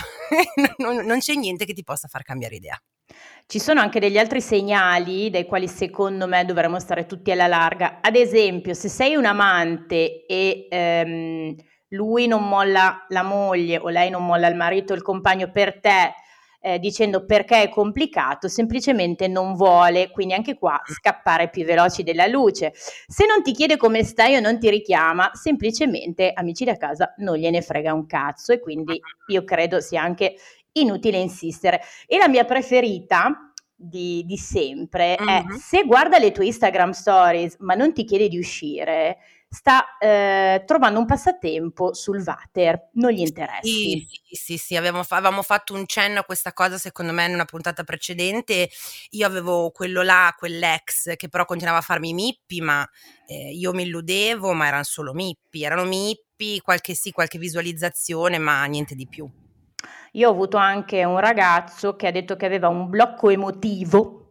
non, 0.77 1.05
non 1.05 1.19
c'è 1.19 1.35
niente 1.35 1.65
che 1.65 1.73
ti 1.73 1.83
possa 1.83 2.07
far 2.07 2.23
cambiare 2.23 2.55
idea. 2.55 2.81
Ci 3.45 3.59
sono 3.59 3.81
anche 3.81 3.99
degli 3.99 4.17
altri 4.17 4.41
segnali 4.41 5.29
dai 5.29 5.45
quali 5.45 5.67
secondo 5.67 6.27
me 6.27 6.43
dovremmo 6.45 6.79
stare 6.79 7.05
tutti 7.05 7.31
alla 7.31 7.47
larga. 7.47 7.99
Ad 8.01 8.15
esempio, 8.15 8.73
se 8.73 8.89
sei 8.89 9.15
un 9.15 9.25
amante 9.25 10.25
e 10.25 10.67
ehm, 10.69 11.55
lui 11.89 12.25
non 12.25 12.47
molla 12.47 13.05
la 13.09 13.21
moglie 13.21 13.77
o 13.77 13.89
lei 13.89 14.09
non 14.09 14.25
molla 14.25 14.47
il 14.47 14.55
marito 14.55 14.93
o 14.93 14.95
il 14.95 15.03
compagno 15.03 15.51
per 15.51 15.79
te, 15.79 16.13
eh, 16.65 16.79
dicendo 16.79 17.25
perché 17.25 17.63
è 17.63 17.69
complicato, 17.69 18.47
semplicemente 18.47 19.27
non 19.27 19.53
vuole, 19.53 20.09
quindi 20.09 20.33
anche 20.33 20.57
qua 20.57 20.81
scappare 20.85 21.49
più 21.49 21.65
veloci 21.65 22.01
della 22.03 22.25
luce. 22.25 22.71
Se 22.73 23.25
non 23.27 23.43
ti 23.43 23.51
chiede 23.51 23.75
come 23.77 24.03
stai 24.03 24.35
o 24.37 24.39
non 24.39 24.57
ti 24.59 24.69
richiama, 24.69 25.29
semplicemente 25.33 26.31
amici 26.33 26.63
da 26.63 26.77
casa 26.77 27.13
non 27.17 27.35
gliene 27.35 27.61
frega 27.61 27.93
un 27.93 28.05
cazzo 28.05 28.53
e 28.53 28.59
quindi 28.59 28.99
io 29.27 29.43
credo 29.43 29.81
sia 29.81 30.01
anche 30.01 30.35
inutile 30.73 31.17
insistere. 31.17 31.81
E 32.05 32.17
la 32.17 32.27
mia 32.27 32.45
preferita 32.45 33.51
di, 33.75 34.23
di 34.25 34.37
sempre 34.37 35.17
mm-hmm. 35.19 35.51
è 35.51 35.57
se 35.57 35.83
guarda 35.83 36.17
le 36.17 36.31
tue 36.31 36.45
Instagram 36.45 36.91
stories 36.91 37.57
ma 37.59 37.73
non 37.73 37.93
ti 37.93 38.05
chiede 38.05 38.29
di 38.29 38.37
uscire, 38.37 39.17
sta 39.53 39.97
eh, 39.99 40.63
trovando 40.65 40.99
un 40.99 41.05
passatempo 41.05 41.93
sul 41.93 42.23
water, 42.25 42.89
non 42.93 43.11
gli 43.11 43.19
interessi. 43.19 43.69
Sì, 43.69 44.07
sì, 44.09 44.35
sì, 44.35 44.57
sì. 44.57 44.75
Avevamo, 44.75 45.05
avevamo, 45.07 45.43
fatto 45.43 45.73
un 45.75 45.85
cenno 45.85 46.21
a 46.21 46.23
questa 46.23 46.53
cosa 46.53 46.77
secondo 46.77 47.11
me 47.11 47.25
in 47.25 47.33
una 47.33 47.45
puntata 47.45 47.83
precedente, 47.83 48.69
io 49.11 49.27
avevo 49.27 49.69
quello 49.69 50.01
là, 50.01 50.33
quell'ex 50.37 51.15
che 51.15 51.29
però 51.29 51.45
continuava 51.45 51.79
a 51.79 51.83
farmi 51.83 52.13
mippi, 52.13 52.61
ma 52.61 52.87
eh, 53.27 53.51
io 53.51 53.73
mi 53.73 53.83
illudevo, 53.83 54.53
ma 54.53 54.67
erano 54.67 54.83
solo 54.83 55.13
mippi, 55.13 55.63
erano 55.63 55.83
mippi, 55.83 56.59
qualche 56.61 56.95
sì, 56.95 57.11
qualche 57.11 57.37
visualizzazione, 57.37 58.39
ma 58.39 58.63
niente 58.65 58.95
di 58.95 59.07
più. 59.07 59.29
Io 60.13 60.27
ho 60.27 60.31
avuto 60.31 60.57
anche 60.57 61.03
un 61.03 61.19
ragazzo 61.19 61.95
che 61.95 62.07
ha 62.07 62.11
detto 62.11 62.35
che 62.35 62.45
aveva 62.45 62.67
un 62.67 62.89
blocco 62.89 63.29
emotivo 63.29 64.23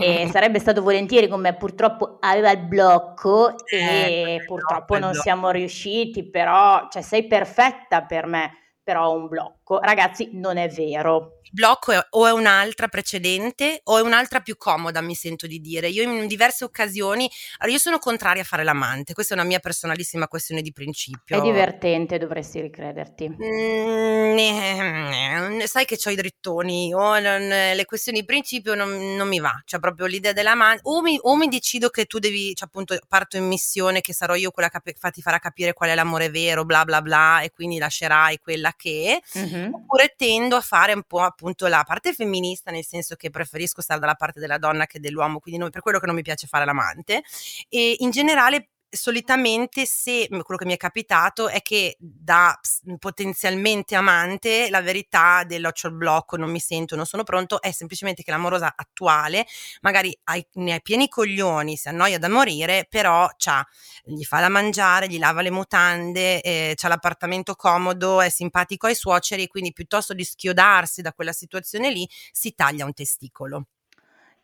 e 0.00 0.28
sarebbe 0.30 0.58
stato 0.58 0.82
volentieri 0.82 1.26
con 1.26 1.40
me, 1.40 1.54
purtroppo 1.54 2.18
aveva 2.20 2.52
il 2.52 2.60
blocco 2.60 3.54
eh, 3.66 4.36
e 4.36 4.44
purtroppo 4.46 4.98
non 4.98 5.14
siamo 5.14 5.50
riusciti, 5.50 6.28
però 6.28 6.88
cioè, 6.90 7.02
sei 7.02 7.26
perfetta 7.26 8.02
per 8.02 8.26
me 8.26 8.52
però 8.82 9.14
un 9.14 9.28
blocco. 9.28 9.61
Ragazzi, 9.64 10.30
non 10.32 10.56
è 10.56 10.68
vero. 10.68 11.38
Il 11.42 11.50
blocco 11.52 11.92
è, 11.92 12.06
o 12.10 12.26
è 12.26 12.32
un'altra 12.32 12.88
precedente 12.88 13.80
o 13.84 13.98
è 13.98 14.00
un'altra 14.00 14.40
più 14.40 14.56
comoda, 14.56 15.00
mi 15.00 15.14
sento 15.14 15.46
di 15.46 15.60
dire. 15.60 15.88
Io 15.88 16.02
in 16.02 16.26
diverse 16.26 16.64
occasioni, 16.64 17.30
allora 17.58 17.76
io 17.76 17.80
sono 17.80 17.98
contraria 17.98 18.42
a 18.42 18.44
fare 18.44 18.64
l'amante, 18.64 19.12
questa 19.12 19.34
è 19.34 19.38
una 19.38 19.46
mia 19.46 19.58
personalissima 19.58 20.28
questione 20.28 20.62
di 20.62 20.72
principio. 20.72 21.36
È 21.36 21.40
divertente, 21.40 22.18
dovresti 22.18 22.60
ricrederti. 22.60 23.28
Mm, 23.28 24.38
eh, 24.38 25.66
sai 25.66 25.84
che 25.84 25.98
ho 26.02 26.10
i 26.10 26.14
drittoni, 26.14 26.94
o 26.94 27.18
non, 27.18 27.46
le 27.48 27.84
questioni 27.84 28.20
di 28.20 28.24
principio 28.24 28.74
non, 28.74 29.14
non 29.16 29.28
mi 29.28 29.38
va, 29.38 29.60
cioè 29.64 29.78
proprio 29.80 30.06
l'idea 30.06 30.32
dell'amante, 30.32 30.82
o 30.84 31.02
mi, 31.02 31.18
o 31.20 31.36
mi 31.36 31.48
decido 31.48 31.90
che 31.90 32.06
tu 32.06 32.18
devi, 32.18 32.54
cioè 32.54 32.66
appunto 32.66 32.98
parto 33.08 33.36
in 33.36 33.46
missione, 33.46 34.00
che 34.00 34.14
sarò 34.14 34.34
io 34.34 34.50
quella 34.50 34.70
che 34.70 34.94
ti 35.10 35.22
farà 35.22 35.38
capire 35.38 35.72
qual 35.72 35.90
è 35.90 35.94
l'amore 35.94 36.30
vero, 36.30 36.64
bla 36.64 36.84
bla 36.84 37.02
bla, 37.02 37.40
e 37.42 37.50
quindi 37.50 37.78
lascerai 37.78 38.38
quella 38.38 38.72
che, 38.76 39.20
mm-hmm. 39.38 39.61
Oppure 39.70 40.14
tendo 40.16 40.56
a 40.56 40.60
fare 40.60 40.92
un 40.92 41.02
po' 41.06 41.20
appunto 41.20 41.66
la 41.66 41.84
parte 41.86 42.12
femminista, 42.12 42.70
nel 42.70 42.84
senso 42.84 43.14
che 43.14 43.30
preferisco 43.30 43.80
stare 43.82 44.00
dalla 44.00 44.14
parte 44.14 44.40
della 44.40 44.58
donna 44.58 44.86
che 44.86 45.00
dell'uomo, 45.00 45.38
quindi 45.38 45.60
non, 45.60 45.70
per 45.70 45.82
quello 45.82 45.98
che 45.98 46.06
non 46.06 46.14
mi 46.14 46.22
piace 46.22 46.46
fare 46.46 46.64
l'amante. 46.64 47.22
E 47.68 47.96
in 47.98 48.10
generale 48.10 48.68
solitamente 48.94 49.86
se 49.86 50.28
quello 50.28 50.56
che 50.56 50.66
mi 50.66 50.74
è 50.74 50.76
capitato 50.76 51.48
è 51.48 51.62
che 51.62 51.96
da 51.98 52.58
potenzialmente 52.98 53.94
amante 53.94 54.68
la 54.70 54.82
verità 54.82 55.44
dell'occhio 55.44 55.88
al 55.88 55.94
blocco 55.96 56.36
non 56.36 56.50
mi 56.50 56.60
sento, 56.60 56.94
non 56.94 57.06
sono 57.06 57.24
pronto 57.24 57.60
è 57.62 57.72
semplicemente 57.72 58.22
che 58.22 58.30
l'amorosa 58.30 58.74
attuale 58.76 59.46
magari 59.80 60.16
hai, 60.24 60.46
ne 60.54 60.74
hai 60.74 60.82
pieni 60.82 61.08
coglioni, 61.08 61.76
si 61.76 61.88
annoia 61.88 62.18
da 62.18 62.28
morire, 62.28 62.86
però 62.88 63.28
c'ha, 63.36 63.66
gli 64.04 64.24
fa 64.24 64.40
da 64.40 64.48
mangiare, 64.48 65.08
gli 65.08 65.18
lava 65.18 65.40
le 65.40 65.50
mutande, 65.50 66.40
eh, 66.42 66.74
c'ha 66.76 66.88
l'appartamento 66.88 67.54
comodo, 67.54 68.20
è 68.20 68.28
simpatico 68.28 68.86
ai 68.86 68.94
suoceri 68.94 69.46
quindi 69.46 69.72
piuttosto 69.72 70.14
di 70.14 70.24
schiodarsi 70.24 71.02
da 71.02 71.12
quella 71.12 71.32
situazione 71.32 71.90
lì 71.90 72.08
si 72.30 72.54
taglia 72.54 72.84
un 72.84 72.92
testicolo. 72.92 73.66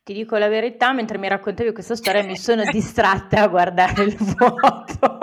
Ti 0.09 0.15
dico 0.15 0.39
la 0.39 0.49
verità, 0.49 0.95
mentre 0.95 1.19
mi 1.19 1.29
raccontavi 1.29 1.71
questa 1.75 1.95
storia 1.95 2.23
mi 2.23 2.39
sono 2.39 2.65
distratta 2.65 3.43
a 3.43 3.47
guardare 3.47 4.05
il 4.05 4.17
vuoto. 4.17 5.19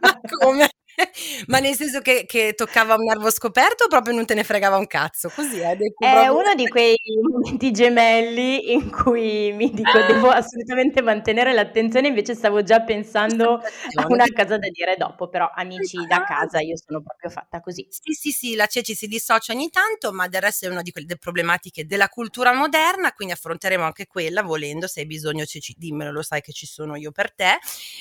Ma 0.00 0.20
come? 0.38 0.68
Ma 1.48 1.58
nel 1.58 1.74
senso 1.74 2.00
che, 2.00 2.24
che, 2.26 2.54
toccava 2.54 2.94
un 2.94 3.04
nervo 3.04 3.30
scoperto 3.30 3.84
o 3.84 3.88
proprio 3.88 4.14
non 4.14 4.26
te 4.26 4.34
ne 4.34 4.44
fregava 4.44 4.76
un 4.76 4.86
cazzo? 4.86 5.30
Così 5.34 5.60
è. 5.60 5.76
È 5.76 5.76
proprio... 5.96 6.36
uno 6.36 6.54
di 6.54 6.68
quei 6.68 6.96
momenti 7.30 7.70
gemelli 7.70 8.72
in 8.72 8.90
cui 8.90 9.52
mi 9.52 9.70
dico 9.70 9.98
devo 10.06 10.28
assolutamente 10.30 11.02
mantenere 11.02 11.52
l'attenzione, 11.52 12.08
invece 12.08 12.34
stavo 12.34 12.62
già 12.62 12.80
pensando 12.82 13.54
a 13.54 14.06
una 14.06 14.26
cosa 14.34 14.58
da 14.58 14.68
dire 14.70 14.96
dopo, 14.96 15.28
però 15.28 15.50
amici 15.54 16.04
da 16.06 16.24
casa 16.24 16.60
io 16.60 16.76
sono 16.76 17.02
proprio 17.02 17.30
fatta 17.30 17.60
così. 17.60 17.86
Sì, 17.88 18.12
sì, 18.12 18.30
sì, 18.30 18.54
la 18.54 18.66
Ceci 18.66 18.94
si 18.94 19.06
dissocia 19.06 19.52
ogni 19.52 19.70
tanto, 19.70 20.12
ma 20.12 20.28
del 20.28 20.42
resto 20.42 20.66
è 20.66 20.68
una 20.68 20.82
di 20.82 20.92
quelle 20.92 21.16
problematiche 21.16 21.86
della 21.86 22.08
cultura 22.08 22.52
moderna, 22.52 23.12
quindi 23.12 23.34
affronteremo 23.34 23.84
anche 23.84 24.06
quella 24.06 24.42
volendo, 24.42 24.86
se 24.86 25.00
hai 25.00 25.06
bisogno 25.06 25.44
Ceci 25.44 25.74
dimmelo, 25.76 26.12
lo 26.12 26.22
sai 26.22 26.40
che 26.40 26.52
ci 26.52 26.66
sono 26.66 26.96
io 26.96 27.10
per 27.12 27.32
te. 27.32 27.58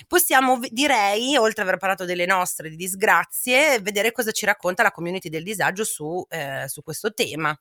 Possiamo, 0.07 0.59
direi, 0.69 1.37
oltre 1.37 1.61
ad 1.61 1.67
aver 1.67 1.79
parlato 1.79 2.05
delle 2.05 2.25
nostre, 2.25 2.69
di 2.69 2.80
disgrazie, 2.81 3.79
vedere 3.79 4.11
cosa 4.11 4.31
ci 4.31 4.47
racconta 4.47 4.81
la 4.81 4.89
community 4.89 5.29
del 5.29 5.43
disagio 5.43 5.83
su, 5.83 6.25
eh, 6.29 6.67
su 6.67 6.81
questo 6.81 7.13
tema. 7.13 7.55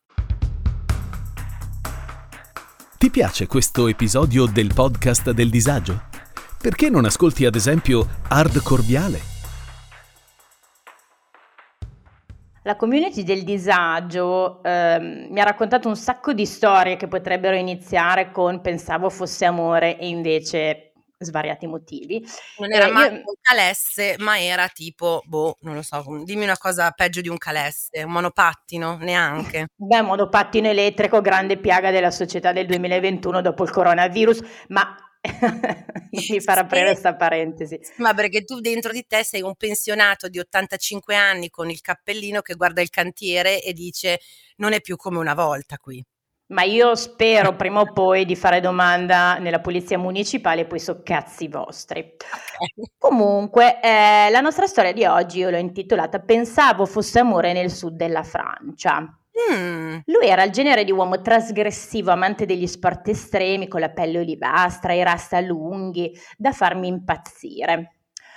Ti 2.96 3.10
piace 3.10 3.46
questo 3.46 3.86
episodio 3.88 4.46
del 4.46 4.72
podcast 4.72 5.32
del 5.32 5.50
disagio? 5.50 6.08
Perché 6.58 6.88
non 6.88 7.04
ascolti 7.04 7.44
ad 7.44 7.54
esempio 7.54 8.06
Hard 8.28 8.62
Corviale? 8.62 9.20
La 12.62 12.76
community 12.76 13.22
del 13.22 13.44
disagio 13.44 14.62
eh, 14.62 15.28
mi 15.30 15.40
ha 15.40 15.44
raccontato 15.44 15.88
un 15.88 15.96
sacco 15.96 16.32
di 16.32 16.46
storie 16.46 16.96
che 16.96 17.08
potrebbero 17.08 17.56
iniziare 17.56 18.30
con 18.30 18.60
pensavo 18.60 19.10
fosse 19.10 19.44
amore 19.44 19.98
e 19.98 20.08
invece 20.08 20.89
svariati 21.24 21.66
motivi. 21.66 22.24
Non 22.58 22.72
era 22.72 22.88
eh, 22.88 22.90
mai 22.90 23.12
io... 23.12 23.16
un 23.18 23.34
calesse, 23.40 24.16
ma 24.18 24.40
era 24.40 24.68
tipo, 24.68 25.22
boh, 25.26 25.58
non 25.60 25.74
lo 25.74 25.82
so, 25.82 26.02
dimmi 26.24 26.44
una 26.44 26.58
cosa 26.58 26.90
peggio 26.90 27.20
di 27.20 27.28
un 27.28 27.38
calesse, 27.38 28.02
un 28.02 28.12
monopattino, 28.12 28.96
neanche. 28.98 29.68
Beh, 29.74 30.02
monopattino 30.02 30.68
elettrico, 30.68 31.20
grande 31.20 31.58
piaga 31.58 31.90
della 31.90 32.10
società 32.10 32.52
del 32.52 32.66
2021 32.66 33.40
dopo 33.42 33.64
il 33.64 33.70
coronavirus, 33.70 34.40
ma 34.68 34.96
mi 36.10 36.40
farà 36.40 36.62
aprire 36.62 36.86
questa 36.86 37.14
parentesi. 37.14 37.78
Ma 37.96 38.14
perché 38.14 38.44
tu 38.44 38.60
dentro 38.60 38.92
di 38.92 39.04
te 39.06 39.22
sei 39.22 39.42
un 39.42 39.54
pensionato 39.54 40.28
di 40.28 40.38
85 40.38 41.14
anni 41.14 41.50
con 41.50 41.70
il 41.70 41.80
cappellino 41.80 42.40
che 42.40 42.54
guarda 42.54 42.80
il 42.80 42.90
cantiere 42.90 43.62
e 43.62 43.72
dice 43.72 44.20
non 44.56 44.72
è 44.72 44.80
più 44.80 44.96
come 44.96 45.18
una 45.18 45.34
volta 45.34 45.76
qui. 45.76 46.02
Ma 46.50 46.62
io 46.62 46.96
spero 46.96 47.54
prima 47.54 47.80
o 47.80 47.92
poi 47.92 48.24
di 48.24 48.34
fare 48.34 48.60
domanda 48.60 49.38
nella 49.38 49.60
polizia 49.60 49.98
municipale, 49.98 50.66
poi 50.66 50.80
so 50.80 51.00
cazzi 51.02 51.46
vostri. 51.46 52.16
Comunque, 52.98 53.80
eh, 53.80 54.28
la 54.30 54.40
nostra 54.40 54.66
storia 54.66 54.92
di 54.92 55.04
oggi 55.04 55.38
io 55.38 55.50
l'ho 55.50 55.58
intitolata 55.58 56.18
Pensavo 56.18 56.86
fosse 56.86 57.20
amore 57.20 57.52
nel 57.52 57.70
sud 57.70 57.94
della 57.94 58.24
Francia. 58.24 58.98
Mm. 59.52 59.98
Lui 60.06 60.26
era 60.26 60.42
il 60.42 60.50
genere 60.50 60.82
di 60.82 60.90
uomo 60.90 61.20
trasgressivo, 61.20 62.10
amante 62.10 62.46
degli 62.46 62.66
sport 62.66 63.06
estremi, 63.08 63.68
con 63.68 63.80
la 63.80 63.90
pelle 63.90 64.18
olivastra, 64.18 64.92
i 64.92 65.04
rasta 65.04 65.40
lunghi, 65.40 66.12
da 66.36 66.50
farmi 66.50 66.88
impazzire. 66.88 67.94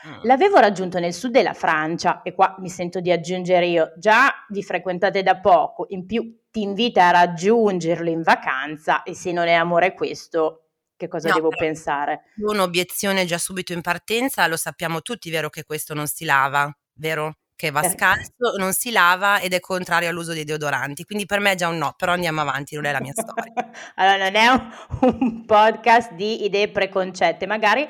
Mm. 0.08 0.20
L'avevo 0.24 0.60
raggiunto 0.60 1.00
nel 1.00 1.13
sud 1.13 1.32
della 1.32 1.53
Francia 1.53 2.22
e 2.22 2.34
qua 2.36 2.55
mi 2.60 2.70
sento 2.70 3.00
di 3.00 3.12
aggiungere 3.12 3.65
io, 3.65 3.93
già 3.98 4.32
vi 4.50 4.62
frequentate 4.62 5.24
da 5.24 5.39
poco, 5.39 5.86
in 5.89 6.05
più 6.05 6.41
ti 6.53 6.62
invita 6.62 7.07
a 7.07 7.12
raggiungerlo 7.12 8.12
in 8.12 8.22
vacanza 8.22 9.01
e 9.01 9.15
se 9.15 9.31
non 9.31 9.48
è 9.48 9.53
amore 9.53 9.95
questo, 9.95 10.67
che 10.95 11.07
cosa 11.07 11.29
no, 11.29 11.33
devo 11.33 11.50
pensare? 11.50 12.25
Un'obiezione 12.36 13.25
già 13.25 13.39
subito 13.39 13.74
in 13.74 13.81
partenza, 13.81 14.45
lo 14.45 14.55
sappiamo 14.55 15.01
tutti, 15.01 15.31
vero 15.31 15.50
che 15.50 15.63
questo 15.63 15.95
non 15.95 16.05
si 16.05 16.25
lava, 16.25 16.72
vero? 17.00 17.38
Che 17.55 17.72
va 17.72 17.81
scalzo, 17.81 18.55
non 18.57 18.74
si 18.74 18.91
lava 18.91 19.39
ed 19.39 19.53
è 19.53 19.60
contrario 19.60 20.10
all'uso 20.10 20.33
dei 20.33 20.43
deodoranti. 20.43 21.05
Quindi 21.05 21.25
per 21.25 21.39
me 21.39 21.53
è 21.53 21.55
già 21.55 21.69
un 21.69 21.77
no, 21.77 21.95
però 21.98 22.12
andiamo 22.12 22.41
avanti, 22.41 22.75
non 22.75 22.86
è 22.86 22.91
la 22.91 23.01
mia 23.01 23.13
storia. 23.13 23.72
allora, 23.95 24.29
non 24.29 24.36
è 24.36 24.48
un, 24.50 25.19
un 25.22 25.45
podcast 25.45 26.12
di 26.12 26.45
idee 26.45 26.69
preconcette, 26.69 27.48
magari 27.48 27.88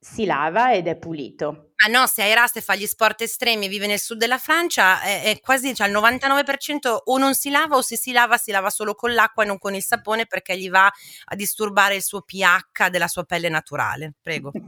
si 0.00 0.24
lava 0.24 0.72
ed 0.72 0.86
è 0.86 0.96
pulito. 0.96 1.72
Ah 1.76 1.90
no, 1.90 2.06
se 2.06 2.22
hai 2.22 2.32
rasta 2.34 2.58
e 2.58 2.62
fa 2.62 2.74
gli 2.74 2.86
sport 2.86 3.20
estremi 3.20 3.66
e 3.66 3.68
vive 3.68 3.86
nel 3.86 3.98
sud 3.98 4.18
della 4.18 4.38
Francia, 4.38 5.02
è, 5.02 5.22
è 5.24 5.40
quasi 5.40 5.74
cioè, 5.74 5.88
il 5.88 5.94
99% 5.94 6.96
o 7.04 7.18
non 7.18 7.34
si 7.34 7.50
lava 7.50 7.76
o 7.76 7.82
se 7.82 7.96
si 7.96 8.12
lava 8.12 8.38
si 8.38 8.50
lava 8.50 8.70
solo 8.70 8.94
con 8.94 9.12
l'acqua 9.12 9.44
e 9.44 9.46
non 9.46 9.58
con 9.58 9.74
il 9.74 9.82
sapone 9.82 10.26
perché 10.26 10.58
gli 10.58 10.70
va 10.70 10.86
a 10.86 11.34
disturbare 11.34 11.96
il 11.96 12.02
suo 12.02 12.22
pH 12.22 12.88
della 12.90 13.08
sua 13.08 13.24
pelle 13.24 13.48
naturale. 13.48 14.14
Prego. 14.20 14.52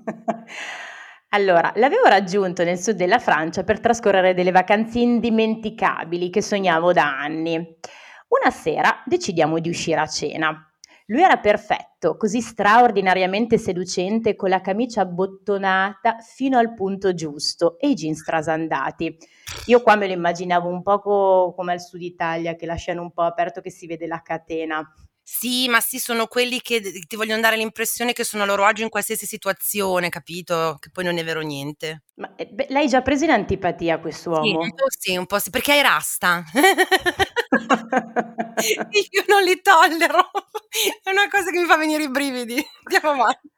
Allora, 1.35 1.73
l'avevo 1.77 2.09
raggiunto 2.09 2.63
nel 2.63 2.79
sud 2.79 2.95
della 2.95 3.19
Francia 3.19 3.65
per 3.65 3.81
trascorrere 3.81 4.35
delle 4.35 4.51
vacanze 4.51 4.99
indimenticabili 4.99 6.29
che 6.29 6.43
sognavo 6.43 6.93
da 6.93 7.19
anni. 7.19 7.55
Una 8.29 8.51
sera 8.51 9.03
decidiamo 9.07 9.59
di 9.59 9.71
uscire 9.71 9.99
a 9.99 10.07
cena. 10.07 10.72
Lui 11.07 11.23
era 11.23 11.39
perfetto, 11.39 12.17
così 12.17 12.41
straordinariamente 12.41 13.59
seducente, 13.59 14.37
con 14.37 14.49
la 14.49 14.61
camicia 14.61 15.03
abbottonata 15.03 16.19
fino 16.19 16.59
al 16.59 16.75
punto 16.75 17.15
giusto 17.15 17.79
e 17.79 17.89
i 17.91 17.95
jeans 17.95 18.23
trasandati. 18.23 19.17
Io 19.67 19.83
qua 19.83 19.97
me 19.97 20.07
lo 20.07 20.13
immaginavo 20.13 20.69
un 20.69 20.83
po' 20.83 21.53
come 21.55 21.73
al 21.73 21.81
sud 21.81 22.03
Italia, 22.03 22.57
che 22.57 22.67
lasciano 22.67 23.03
un 23.03 23.13
po' 23.13 23.23
aperto 23.23 23.61
che 23.61 23.71
si 23.71 23.87
vede 23.87 24.07
la 24.07 24.23
catena. 24.23 24.83
Sì, 25.25 25.69
ma 25.69 25.81
sì, 25.81 25.99
sono 25.99 26.27
quelli 26.27 26.61
che 26.61 26.81
ti 27.07 27.17
vogliono 27.17 27.41
dare 27.41 27.57
l'impressione 27.57 28.13
che 28.13 28.25
sono 28.25 28.43
a 28.43 28.47
loro 28.47 28.65
agio 28.65 28.83
in 28.83 28.89
qualsiasi 28.89 29.25
situazione, 29.25 30.09
capito? 30.09 30.77
Che 30.81 30.91
poi 30.91 31.05
non 31.05 31.17
è 31.17 31.25
vero 31.25 31.41
niente. 31.41 32.03
Ma 32.17 32.35
eh, 32.35 32.47
beh, 32.47 32.67
l'hai 32.71 32.89
già 32.89 33.03
preso 33.03 33.25
in 33.25 33.31
antipatia 33.31 34.01
quest'uomo? 34.01 34.45
Sì, 34.45 34.53
un 34.53 34.75
po' 34.75 34.87
sì, 34.89 35.17
un 35.17 35.27
po' 35.27 35.39
sì, 35.39 35.51
perché 35.51 35.73
hai 35.73 35.83
rasta. 35.83 36.43
Io 39.11 39.25
non 39.29 39.43
li 39.43 39.61
tollero. 39.61 40.31
È 41.03 41.11
una 41.11 41.29
cosa 41.29 41.51
che 41.51 41.61
mi 41.61 41.67
fa 41.67 41.77
venire 41.77 42.05
i 42.05 42.11
brividi. 42.11 42.65
Andiamo 42.85 43.23
avanti. 43.23 43.51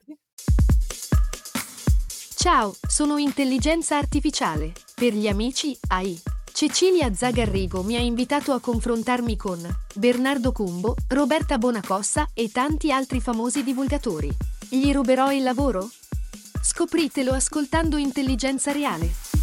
Ciao, 2.35 2.75
sono 2.87 3.17
intelligenza 3.17 3.97
artificiale. 3.97 4.73
Per 4.95 5.13
gli 5.15 5.29
amici 5.29 5.77
AI. 5.89 6.21
Cecilia 6.53 7.13
Zagarrigo 7.13 7.83
mi 7.83 7.97
ha 7.97 8.01
invitato 8.01 8.53
a 8.53 8.61
confrontarmi 8.61 9.37
con 9.37 9.59
Bernardo 9.95 10.53
Cumbo, 10.53 10.95
Roberta 11.09 11.59
Bonacossa 11.59 12.29
e 12.33 12.51
tanti 12.53 12.93
altri 12.93 13.21
famosi 13.21 13.65
divulgatori. 13.65 14.31
Gli 14.69 14.93
ruberò 14.93 15.33
il 15.33 15.43
lavoro? 15.43 15.89
Scopritelo 16.63 17.33
ascoltando 17.33 17.97
Intelligenza 17.97 18.73
Reale. 18.73 19.34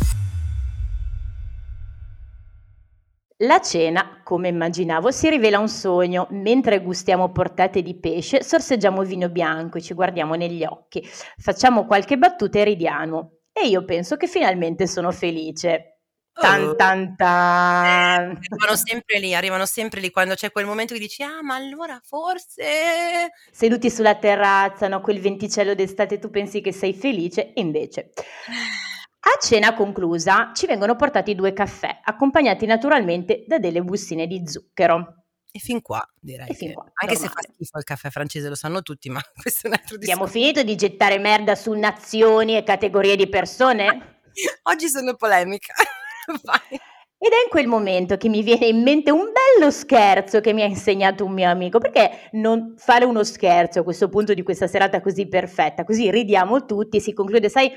La 3.44 3.60
cena, 3.60 4.22
come 4.24 4.50
immaginavo, 4.50 5.10
si 5.10 5.28
rivela 5.30 5.58
un 5.58 5.68
sogno. 5.68 6.28
Mentre 6.32 6.80
gustiamo 6.82 7.32
portate 7.32 7.82
di 7.82 7.98
pesce, 8.00 8.44
sorseggiamo 8.44 9.02
vino 9.04 9.30
bianco 9.30 9.78
e 9.80 9.82
ci 9.82 9.94
guardiamo 9.96 10.36
negli 10.36 10.64
occhi. 10.64 11.02
Facciamo 11.38 11.86
qualche 11.88 12.18
battuta 12.18 12.60
e 12.60 12.64
ridiamo. 12.66 13.38
E 13.52 13.68
io 13.68 13.84
penso 13.84 14.16
che 14.16 14.28
finalmente 14.28 14.86
sono 14.86 15.12
felice. 15.12 15.88
Tan 16.34 16.70
Oh. 16.70 16.76
tan 16.76 17.16
tan. 17.16 18.38
Arrivano 18.52 18.76
sempre 18.76 19.20
lì, 19.20 19.34
arrivano 19.34 19.66
sempre 19.66 20.00
lì 20.02 20.12
quando 20.12 20.36
c'è 20.36 20.52
quel 20.52 20.66
momento 20.66 20.94
che 20.94 21.00
dici: 21.00 21.24
"Ah, 21.24 21.42
ma 21.42 21.56
allora 21.56 22.00
forse" 22.04 23.32
Seduti 23.52 23.90
sulla 23.90 24.16
terrazza, 24.16 24.88
no, 24.88 25.02
quel 25.02 25.20
venticello 25.20 25.74
d'estate, 25.74 26.20
tu 26.20 26.30
pensi 26.30 26.62
che 26.62 26.72
sei 26.72 26.94
felice, 26.94 27.52
invece. 27.56 28.12
A 29.24 29.40
cena 29.40 29.76
conclusa 29.76 30.52
ci 30.54 30.66
vengono 30.66 30.96
portati 30.96 31.36
due 31.36 31.54
caffè, 31.54 32.00
accompagnati 32.04 32.66
naturalmente 32.66 33.44
da 33.48 33.60
delle 33.60 33.84
bustine 33.84 34.26
di 34.26 34.42
zucchero. 34.48 35.26
E 35.52 35.60
fin 35.60 35.82
qua 35.82 36.02
direi 36.20 36.54
fin 36.56 36.70
che 36.70 36.74
qua, 36.74 36.86
anche 36.94 37.16
se 37.16 37.28
fa 37.28 37.42
schifo 37.42 37.78
il 37.78 37.84
caffè 37.84 38.10
francese, 38.10 38.50
lo 38.50 38.56
sanno 38.56 38.82
tutti, 38.82 39.10
ma 39.10 39.22
questo 39.40 39.68
è 39.68 39.70
un 39.70 39.76
altro 39.80 39.96
Abbiamo 39.98 40.24
discorso. 40.24 40.34
finito 40.34 40.64
di 40.64 40.76
gettare 40.76 41.20
merda 41.20 41.54
su 41.56 41.72
nazioni 41.74 42.58
e 42.58 42.64
categorie 42.64 43.16
di 43.16 43.28
persone? 43.28 44.22
Oggi 44.64 44.88
sono 44.88 45.14
polemica. 45.16 45.74
Ed 47.24 47.32
è 47.32 47.44
in 47.44 47.50
quel 47.52 47.68
momento 47.68 48.18
che 48.18 48.28
mi 48.28 48.42
viene 48.42 48.66
in 48.66 48.82
mente 48.82 49.12
un 49.12 49.30
bello 49.32 49.70
scherzo 49.70 50.42
che 50.42 50.54
mi 50.54 50.64
ha 50.64 50.66
insegnato 50.66 51.24
un 51.26 51.34
mio 51.34 51.48
amico, 51.48 51.78
perché 51.78 52.30
non 52.32 52.74
fare 52.78 53.06
uno 53.06 53.24
scherzo 53.24 53.82
a 53.82 53.84
questo 53.84 54.10
punto 54.10 54.34
di 54.34 54.42
questa 54.42 54.66
serata 54.66 55.02
così 55.02 55.28
perfetta, 55.28 55.84
così 55.84 56.10
ridiamo 56.10 56.66
tutti 56.66 56.98
e 56.98 57.00
si 57.00 57.14
conclude, 57.14 57.48
sai, 57.48 57.72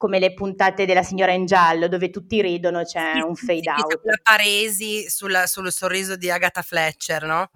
come 0.00 0.18
le 0.18 0.32
puntate 0.32 0.86
della 0.86 1.02
signora 1.02 1.32
in 1.32 1.44
giallo 1.44 1.86
dove 1.86 2.08
tutti 2.08 2.40
ridono, 2.40 2.84
c'è 2.84 3.12
Sì, 3.16 3.20
un 3.20 3.34
fade 3.34 3.60
sì, 3.60 3.68
out. 3.68 4.00
quella 4.00 4.16
Paresi 4.22 5.10
sulla- 5.10 5.46
sul 5.46 5.70
sorriso 5.70 6.16
di 6.16 6.30
Agatha 6.30 6.62
Fletcher, 6.62 7.24
no? 7.24 7.50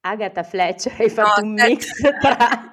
Agatha 0.00 0.42
Fletcher, 0.42 0.94
hai 1.00 1.08
fatto 1.08 1.40
No, 1.40 1.46
un 1.46 1.52
mix 1.54 1.86
tra... 2.20 2.70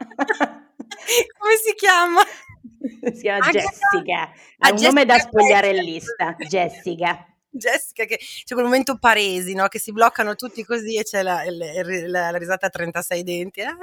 Come 1.37 1.55
si 1.63 1.73
chiama? 1.75 2.19
si 3.15 3.21
chiama 3.21 3.37
Agatha- 3.45 3.59
Jessica, 3.69 4.31
ha 4.59 4.69
un 4.71 4.81
nome 4.81 5.05
da 5.05 5.13
Jessica 5.15 5.29
spogliare 5.29 5.67
in 5.69 5.73
Fletcher. 5.75 5.93
lista, 5.93 6.35
Jessica. 6.49 7.25
Jessica, 7.57 8.05
che 8.05 8.17
c'è 8.17 8.53
quel 8.53 8.65
momento 8.65 8.97
Paresi, 8.97 9.53
no? 9.53 9.67
Che 9.67 9.79
si 9.79 9.91
bloccano 9.91 10.35
tutti 10.35 10.63
così 10.63 10.95
e 10.97 11.03
c'è 11.03 11.21
la, 11.21 11.41
la- 11.49 12.31
la 12.31 12.37
risata 12.37 12.67
a 12.67 12.69
36 12.69 13.23
denti. 13.23 13.61
Ah. 13.61 13.73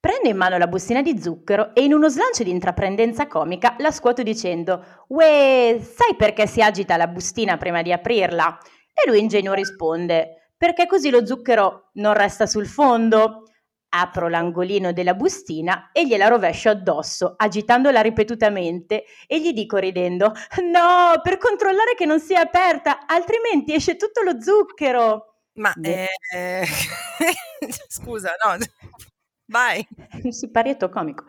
Prendo 0.00 0.28
in 0.28 0.36
mano 0.36 0.58
la 0.58 0.66
bustina 0.68 1.02
di 1.02 1.20
zucchero 1.20 1.74
e 1.74 1.82
in 1.82 1.92
uno 1.92 2.08
slancio 2.08 2.42
di 2.44 2.50
intraprendenza 2.50 3.26
comica 3.26 3.74
la 3.78 3.90
scuoto 3.90 4.22
dicendo 4.22 5.04
Uè, 5.08 5.78
sai 5.80 6.14
perché 6.16 6.46
si 6.46 6.62
agita 6.62 6.96
la 6.96 7.08
bustina 7.08 7.56
prima 7.56 7.82
di 7.82 7.92
aprirla? 7.92 8.58
E 8.94 9.08
lui 9.10 9.20
ingenuo 9.20 9.54
risponde 9.54 10.52
Perché 10.56 10.86
così 10.86 11.10
lo 11.10 11.26
zucchero 11.26 11.90
non 11.94 12.14
resta 12.14 12.46
sul 12.46 12.66
fondo? 12.66 13.42
Apro 13.90 14.28
l'angolino 14.28 14.92
della 14.92 15.14
bustina 15.14 15.90
e 15.92 16.06
gliela 16.06 16.28
rovescio 16.28 16.68
addosso, 16.68 17.34
agitandola 17.36 18.02
ripetutamente 18.02 19.04
e 19.26 19.40
gli 19.40 19.52
dico 19.52 19.78
ridendo 19.78 20.34
No, 20.70 21.20
per 21.22 21.38
controllare 21.38 21.94
che 21.96 22.04
non 22.04 22.20
sia 22.20 22.40
aperta, 22.40 23.06
altrimenti 23.06 23.72
esce 23.74 23.96
tutto 23.96 24.20
lo 24.22 24.40
zucchero. 24.40 25.28
Ma 25.54 25.72
Boh. 25.74 25.88
eh, 25.88 26.66
scusa, 27.88 28.32
no, 28.44 28.56
vai. 29.46 29.86
Un 30.22 30.32
siparietto 30.32 30.88
comico. 30.90 31.24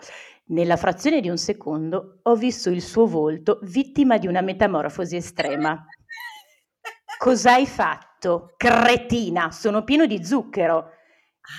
Nella 0.47 0.77
frazione 0.77 1.21
di 1.21 1.29
un 1.29 1.37
secondo 1.37 2.19
ho 2.23 2.35
visto 2.35 2.69
il 2.69 2.81
suo 2.81 3.05
volto 3.05 3.59
vittima 3.63 4.17
di 4.17 4.27
una 4.27 4.41
metamorfosi 4.41 5.15
estrema. 5.15 5.85
Cos'hai 7.17 7.67
fatto? 7.67 8.53
Cretina, 8.57 9.51
sono 9.51 9.83
pieno 9.83 10.05
di 10.05 10.23
zucchero. 10.25 10.91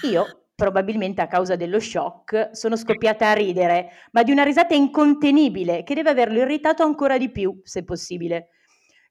Io, 0.02 0.39
probabilmente 0.60 1.22
a 1.22 1.26
causa 1.26 1.56
dello 1.56 1.80
shock, 1.80 2.50
sono 2.52 2.76
scoppiata 2.76 3.30
a 3.30 3.32
ridere, 3.32 3.92
ma 4.12 4.22
di 4.22 4.30
una 4.30 4.42
risata 4.42 4.74
incontenibile 4.74 5.82
che 5.84 5.94
deve 5.94 6.10
averlo 6.10 6.40
irritato 6.40 6.82
ancora 6.82 7.16
di 7.16 7.30
più, 7.30 7.62
se 7.64 7.82
possibile. 7.82 8.50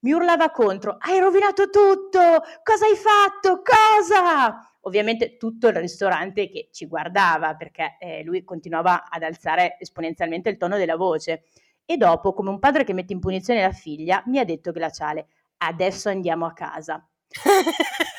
Mi 0.02 0.12
urlava 0.12 0.52
contro: 0.52 0.98
Hai 1.00 1.18
rovinato 1.18 1.72
tutto! 1.72 2.20
Cosa 2.62 2.86
hai 2.86 2.96
fatto? 2.96 3.64
Cosa? 3.64 4.60
Ovviamente 4.82 5.38
tutto 5.38 5.70
il 5.70 5.74
ristorante 5.74 6.50
che 6.50 6.70
ci 6.72 6.86
guardava 6.86 7.56
perché 7.56 7.98
eh, 8.00 8.24
lui 8.24 8.44
continuava 8.44 9.10
ad 9.10 9.24
alzare 9.24 9.78
esponenzialmente 9.80 10.50
il 10.50 10.58
tono 10.58 10.78
della 10.78 10.98
voce. 10.98 11.46
E 11.84 11.98
dopo, 11.98 12.34
come 12.34 12.52
un 12.52 12.60
padre 12.60 12.84
che 12.84 12.94
mette 12.94 13.14
in 13.14 13.20
punizione 13.20 13.64
la 13.64 13.72
figlia, 13.72 14.22
mi 14.28 14.38
ha 14.38 14.46
detto 14.46 14.72
glaciale: 14.72 15.26
Adesso 15.58 16.10
andiamo 16.10 16.46
a 16.46 16.54
casa. 16.54 17.04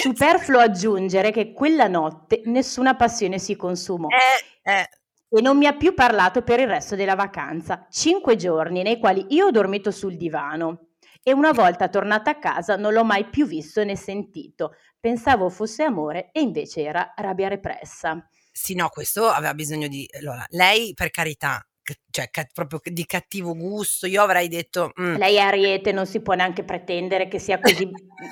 Superfluo 0.00 0.60
aggiungere 0.60 1.30
che 1.30 1.52
quella 1.52 1.88
notte 1.88 2.42
nessuna 2.46 2.96
passione 2.96 3.38
si 3.38 3.56
consumò 3.56 4.08
Eh, 4.08 4.70
eh, 4.70 4.88
e 5.28 5.40
non 5.40 5.56
mi 5.56 5.66
ha 5.66 5.74
più 5.74 5.94
parlato 5.94 6.42
per 6.42 6.60
il 6.60 6.66
resto 6.66 6.94
della 6.94 7.14
vacanza. 7.14 7.86
Cinque 7.90 8.36
giorni 8.36 8.82
nei 8.82 8.98
quali 8.98 9.26
io 9.30 9.46
ho 9.46 9.50
dormito 9.50 9.90
sul 9.90 10.16
divano 10.16 10.88
e 11.22 11.32
una 11.32 11.52
volta 11.52 11.88
tornata 11.88 12.32
a 12.32 12.38
casa 12.38 12.76
non 12.76 12.92
l'ho 12.92 13.04
mai 13.04 13.28
più 13.28 13.46
visto 13.46 13.82
né 13.84 13.96
sentito. 13.96 14.74
Pensavo 14.98 15.48
fosse 15.48 15.84
amore 15.84 16.30
e 16.32 16.40
invece 16.40 16.82
era 16.82 17.12
rabbia 17.16 17.48
repressa. 17.48 18.28
sì, 18.50 18.74
no, 18.74 18.88
questo 18.88 19.28
aveva 19.28 19.54
bisogno 19.54 19.88
di... 19.88 20.06
Allora, 20.18 20.44
lei 20.50 20.92
per 20.94 21.10
carità, 21.10 21.66
cioè 22.12 22.30
ca- 22.30 22.46
proprio 22.52 22.78
di 22.84 23.04
cattivo 23.06 23.56
gusto, 23.56 24.06
io 24.06 24.22
avrei 24.22 24.46
detto... 24.46 24.92
mm, 25.00 25.16
Lei 25.16 25.36
è 25.36 25.40
Ariete, 25.40 25.90
non 25.90 26.06
si 26.06 26.20
può 26.20 26.34
neanche 26.34 26.62
pretendere 26.62 27.26
che 27.26 27.40
sia 27.40 27.58
così 27.58 27.88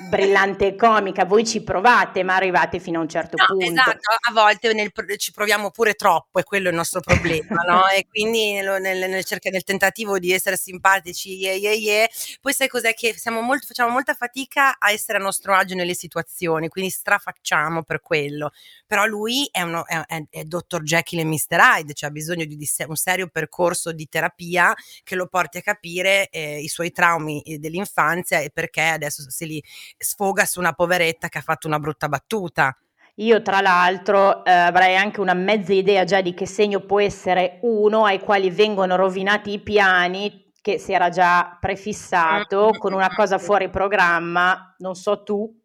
brillante 0.09 0.67
e 0.67 0.75
comica. 0.75 1.25
Voi 1.25 1.45
ci 1.45 1.61
provate, 1.63 2.23
ma 2.23 2.35
arrivate 2.35 2.79
fino 2.79 2.99
a 2.99 3.01
un 3.01 3.09
certo 3.09 3.35
No, 3.37 3.45
punto. 3.47 3.65
esatto, 3.65 3.99
a 4.29 4.31
volte 4.31 4.71
nel 4.73 4.91
ci 5.17 5.31
proviamo 5.31 5.71
pure 5.71 5.95
troppo 5.95 6.39
e 6.39 6.43
quello 6.43 6.67
è 6.67 6.69
il 6.69 6.75
nostro 6.77 7.01
problema, 7.01 7.61
no? 7.67 7.81
E 7.91 8.05
quindi 8.07 8.53
nel, 8.53 8.79
nel 8.81 9.25
cerca- 9.25 9.49
nel 9.49 9.63
tentativo 9.63 10.19
di 10.19 10.31
essere 10.31 10.55
simpatici, 10.55 11.33
yeah, 11.35 11.53
yeah, 11.55 11.73
yeah, 11.73 12.07
poi 12.39 12.53
sai 12.53 12.67
cos'è 12.67 12.93
che 12.93 13.13
siamo 13.17 13.41
molto, 13.41 13.65
facciamo 13.65 13.89
molta 13.89 14.13
fatica 14.13 14.77
a 14.77 14.91
essere 14.91 15.17
a 15.17 15.21
nostro 15.21 15.53
agio 15.55 15.75
nelle 15.75 15.95
situazioni, 15.95 16.69
quindi 16.69 16.91
strafacciamo 16.91 17.83
per 17.83 17.99
quello. 17.99 18.51
Però 18.85 19.05
lui 19.05 19.47
è, 19.51 19.61
uno, 19.61 19.85
è, 19.87 19.99
è, 20.05 20.23
è 20.29 20.43
Dr. 20.43 20.81
Jekyll 20.83 21.19
e 21.19 21.25
Mr. 21.25 21.57
Hyde, 21.59 21.93
cioè 21.93 22.09
ha 22.09 22.13
bisogno 22.13 22.45
di, 22.45 22.55
di 22.55 22.69
un 22.87 22.95
serio 22.95 23.27
percorso 23.27 23.70
di 23.91 24.07
terapia 24.07 24.73
che 25.03 25.15
lo 25.15 25.27
porti 25.27 25.57
a 25.57 25.61
capire 25.61 26.29
eh, 26.29 26.59
i 26.59 26.67
suoi 26.67 26.91
traumi 26.91 27.41
eh, 27.41 27.57
dell'infanzia 27.57 28.39
e 28.39 28.49
perché 28.49 28.81
adesso 28.81 29.29
si 29.29 29.45
li 29.45 29.63
sfoga 29.97 30.45
su 30.45 30.59
una 30.59 30.73
poveretta 30.73 31.29
che 31.29 31.37
ha 31.37 31.41
fatto 31.41 31.67
una 31.67 31.79
brutta 31.79 32.07
battuta. 32.07 32.75
Io 33.15 33.41
tra 33.41 33.61
l'altro 33.61 34.43
eh, 34.45 34.51
avrei 34.51 34.95
anche 34.95 35.19
una 35.19 35.33
mezza 35.33 35.73
idea 35.73 36.03
già 36.05 36.21
di 36.21 36.33
che 36.33 36.47
segno 36.47 36.79
può 36.79 36.99
essere 36.99 37.59
uno 37.61 38.05
ai 38.05 38.19
quali 38.19 38.49
vengono 38.49 38.95
rovinati 38.95 39.51
i 39.51 39.59
piani 39.59 40.53
che 40.61 40.77
si 40.77 40.93
era 40.93 41.09
già 41.09 41.57
prefissato 41.59 42.69
con 42.77 42.93
una 42.93 43.09
cosa 43.09 43.37
fuori 43.37 43.69
programma, 43.69 44.75
non 44.77 44.95
so 44.95 45.23
tu. 45.23 45.59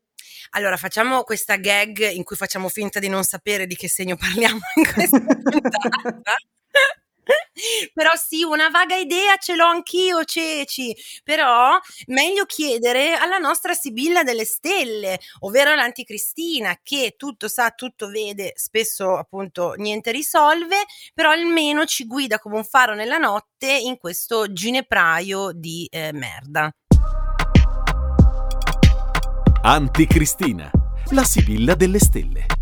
Allora, 0.51 0.77
facciamo 0.77 1.23
questa 1.23 1.57
gag 1.57 2.13
in 2.13 2.25
cui 2.25 2.37
facciamo 2.37 2.69
finta 2.69 2.99
di 2.99 3.09
non 3.09 3.23
sapere 3.23 3.67
di 3.67 3.77
che 3.77 3.89
segno 3.89 4.17
parliamo 4.17 4.59
in 4.75 4.93
questa 4.93 5.19
puntata. 5.21 6.37
Però 7.93 8.11
sì, 8.15 8.43
una 8.43 8.69
vaga 8.69 8.97
idea 8.97 9.37
ce 9.37 9.55
l'ho 9.55 9.67
anch'io, 9.67 10.25
Ceci. 10.25 10.97
Però 11.25 11.79
meglio 12.07 12.45
chiedere 12.45 13.15
alla 13.15 13.39
nostra 13.39 13.75
Sibilla 13.75 14.23
delle 14.23 14.45
Stelle, 14.45 15.19
ovvero 15.41 15.75
l'anticristina, 15.75 16.79
che 16.83 17.15
tutto 17.17 17.49
sa, 17.49 17.71
tutto 17.71 18.09
vede, 18.09 18.53
spesso 18.57 19.17
appunto 19.17 19.75
niente 19.77 20.11
risolve, 20.11 20.85
però 21.15 21.31
almeno 21.31 21.85
ci 21.85 22.07
guida 22.07 22.39
come 22.39 22.57
un 22.57 22.65
faro 22.65 22.95
nella 22.95 23.19
notte 23.19 23.67
in 23.67 23.99
questo 23.99 24.53
ginepraio 24.53 25.51
di 25.53 25.89
eh, 25.91 26.13
merda. 26.13 26.71
Anticristina, 29.63 30.71
la 31.11 31.25
Sibilla 31.25 31.75
delle 31.75 31.99
Stelle. 31.99 32.56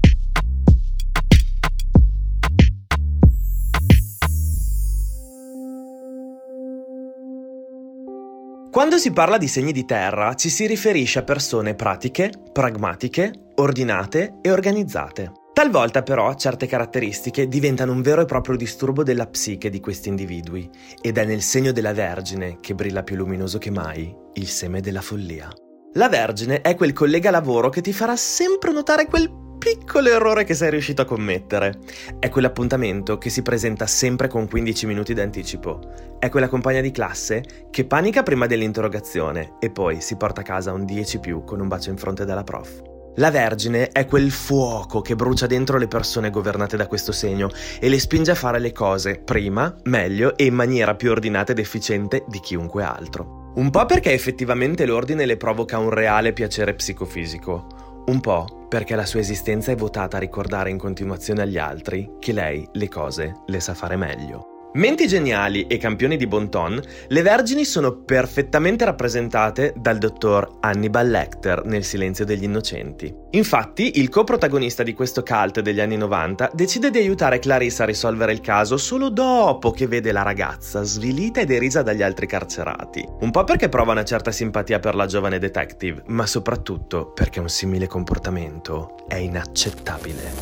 Quando 8.74 8.98
si 8.98 9.12
parla 9.12 9.38
di 9.38 9.46
segni 9.46 9.70
di 9.70 9.84
terra 9.84 10.34
ci 10.34 10.48
si 10.48 10.66
riferisce 10.66 11.20
a 11.20 11.22
persone 11.22 11.76
pratiche, 11.76 12.32
pragmatiche, 12.52 13.52
ordinate 13.54 14.38
e 14.42 14.50
organizzate. 14.50 15.30
Talvolta 15.52 16.02
però 16.02 16.34
certe 16.34 16.66
caratteristiche 16.66 17.46
diventano 17.46 17.92
un 17.92 18.02
vero 18.02 18.22
e 18.22 18.24
proprio 18.24 18.56
disturbo 18.56 19.04
della 19.04 19.28
psiche 19.28 19.70
di 19.70 19.78
questi 19.78 20.08
individui 20.08 20.68
ed 21.00 21.18
è 21.18 21.24
nel 21.24 21.42
segno 21.42 21.70
della 21.70 21.92
Vergine 21.92 22.58
che 22.58 22.74
brilla 22.74 23.04
più 23.04 23.14
luminoso 23.14 23.58
che 23.58 23.70
mai 23.70 24.12
il 24.32 24.48
seme 24.48 24.80
della 24.80 25.02
follia. 25.02 25.52
La 25.92 26.08
Vergine 26.08 26.60
è 26.60 26.74
quel 26.74 26.92
collega 26.92 27.30
lavoro 27.30 27.68
che 27.68 27.80
ti 27.80 27.92
farà 27.92 28.16
sempre 28.16 28.72
notare 28.72 29.06
quel 29.06 29.43
piccolo 29.64 30.10
errore 30.10 30.44
che 30.44 30.52
sei 30.52 30.68
riuscito 30.68 31.00
a 31.00 31.06
commettere. 31.06 31.78
È 32.18 32.28
quell'appuntamento 32.28 33.16
che 33.16 33.30
si 33.30 33.40
presenta 33.40 33.86
sempre 33.86 34.28
con 34.28 34.46
15 34.46 34.84
minuti 34.84 35.14
d'anticipo. 35.14 36.18
È 36.18 36.28
quella 36.28 36.48
compagna 36.48 36.82
di 36.82 36.90
classe 36.90 37.42
che 37.70 37.86
panica 37.86 38.22
prima 38.22 38.44
dell'interrogazione 38.44 39.54
e 39.58 39.70
poi 39.70 40.02
si 40.02 40.16
porta 40.16 40.42
a 40.42 40.44
casa 40.44 40.74
un 40.74 40.84
10 40.84 41.18
più 41.18 41.44
con 41.44 41.60
un 41.60 41.68
bacio 41.68 41.88
in 41.88 41.96
fronte 41.96 42.26
dalla 42.26 42.44
prof. 42.44 42.82
La 43.14 43.30
Vergine 43.30 43.88
è 43.88 44.04
quel 44.04 44.30
fuoco 44.30 45.00
che 45.00 45.16
brucia 45.16 45.46
dentro 45.46 45.78
le 45.78 45.88
persone 45.88 46.28
governate 46.28 46.76
da 46.76 46.86
questo 46.86 47.12
segno 47.12 47.48
e 47.80 47.88
le 47.88 47.98
spinge 47.98 48.32
a 48.32 48.34
fare 48.34 48.58
le 48.58 48.72
cose 48.72 49.18
prima, 49.18 49.74
meglio 49.84 50.36
e 50.36 50.44
in 50.44 50.54
maniera 50.54 50.94
più 50.94 51.10
ordinata 51.10 51.52
ed 51.52 51.58
efficiente 51.58 52.24
di 52.28 52.40
chiunque 52.40 52.82
altro. 52.82 53.52
Un 53.54 53.70
po' 53.70 53.86
perché 53.86 54.12
effettivamente 54.12 54.84
l'ordine 54.84 55.24
le 55.24 55.38
provoca 55.38 55.78
un 55.78 55.88
reale 55.88 56.34
piacere 56.34 56.74
psicofisico, 56.74 57.84
un 58.06 58.20
po' 58.20 58.66
perché 58.68 58.94
la 58.94 59.06
sua 59.06 59.20
esistenza 59.20 59.72
è 59.72 59.76
votata 59.76 60.16
a 60.16 60.20
ricordare 60.20 60.70
in 60.70 60.78
continuazione 60.78 61.42
agli 61.42 61.58
altri 61.58 62.16
che 62.18 62.32
lei 62.32 62.66
le 62.72 62.88
cose 62.88 63.42
le 63.46 63.60
sa 63.60 63.74
fare 63.74 63.96
meglio. 63.96 64.53
Menti 64.76 65.06
geniali 65.06 65.68
e 65.68 65.76
campioni 65.76 66.16
di 66.16 66.26
bon 66.26 66.50
ton, 66.50 66.82
le 67.06 67.22
Vergini 67.22 67.64
sono 67.64 67.94
perfettamente 67.94 68.84
rappresentate 68.84 69.72
dal 69.76 69.98
dottor 69.98 70.56
Hannibal 70.58 71.08
Lecter 71.08 71.64
nel 71.64 71.84
Silenzio 71.84 72.24
degli 72.24 72.42
Innocenti. 72.42 73.14
Infatti, 73.30 74.00
il 74.00 74.08
coprotagonista 74.08 74.82
di 74.82 74.92
questo 74.92 75.22
cult 75.22 75.60
degli 75.60 75.78
anni 75.78 75.96
90 75.96 76.50
decide 76.54 76.90
di 76.90 76.98
aiutare 76.98 77.38
Clarissa 77.38 77.84
a 77.84 77.86
risolvere 77.86 78.32
il 78.32 78.40
caso 78.40 78.76
solo 78.76 79.10
dopo 79.10 79.70
che 79.70 79.86
vede 79.86 80.10
la 80.10 80.22
ragazza 80.22 80.82
svilita 80.82 81.40
e 81.40 81.44
derisa 81.44 81.82
dagli 81.82 82.02
altri 82.02 82.26
carcerati. 82.26 83.06
Un 83.20 83.30
po' 83.30 83.44
perché 83.44 83.68
prova 83.68 83.92
una 83.92 84.04
certa 84.04 84.32
simpatia 84.32 84.80
per 84.80 84.96
la 84.96 85.06
giovane 85.06 85.38
detective, 85.38 86.02
ma 86.06 86.26
soprattutto 86.26 87.12
perché 87.12 87.38
un 87.38 87.48
simile 87.48 87.86
comportamento 87.86 88.96
è 89.06 89.18
inaccettabile. 89.18 90.32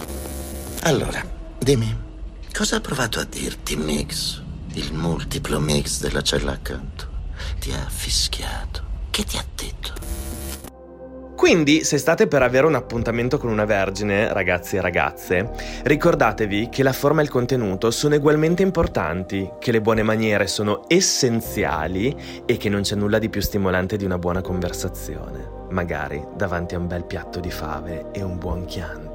Allora, 0.84 1.22
dimmi. 1.58 2.10
Cosa 2.54 2.76
ha 2.76 2.80
provato 2.80 3.18
a 3.18 3.24
dirti, 3.24 3.76
Mix? 3.76 4.42
Il 4.74 4.92
multiplo 4.92 5.58
Mix 5.58 6.02
della 6.02 6.20
cella 6.20 6.52
accanto. 6.52 7.08
Ti 7.58 7.72
ha 7.72 7.88
fischiato. 7.88 8.82
Che 9.08 9.24
ti 9.24 9.38
ha 9.38 9.44
detto? 9.56 9.92
Quindi, 11.34 11.82
se 11.82 11.96
state 11.96 12.28
per 12.28 12.42
avere 12.42 12.66
un 12.66 12.74
appuntamento 12.74 13.38
con 13.38 13.48
una 13.48 13.64
vergine, 13.64 14.30
ragazzi 14.34 14.76
e 14.76 14.82
ragazze, 14.82 15.50
ricordatevi 15.82 16.68
che 16.70 16.82
la 16.82 16.92
forma 16.92 17.22
e 17.22 17.24
il 17.24 17.30
contenuto 17.30 17.90
sono 17.90 18.16
ugualmente 18.16 18.62
importanti, 18.62 19.50
che 19.58 19.72
le 19.72 19.80
buone 19.80 20.02
maniere 20.02 20.46
sono 20.46 20.84
essenziali 20.88 22.14
e 22.44 22.58
che 22.58 22.68
non 22.68 22.82
c'è 22.82 22.94
nulla 22.94 23.18
di 23.18 23.30
più 23.30 23.40
stimolante 23.40 23.96
di 23.96 24.04
una 24.04 24.18
buona 24.18 24.42
conversazione, 24.42 25.66
magari 25.70 26.22
davanti 26.36 26.74
a 26.74 26.78
un 26.78 26.86
bel 26.86 27.06
piatto 27.06 27.40
di 27.40 27.50
fave 27.50 28.10
e 28.12 28.22
un 28.22 28.38
buon 28.38 28.66
chianti. 28.66 29.11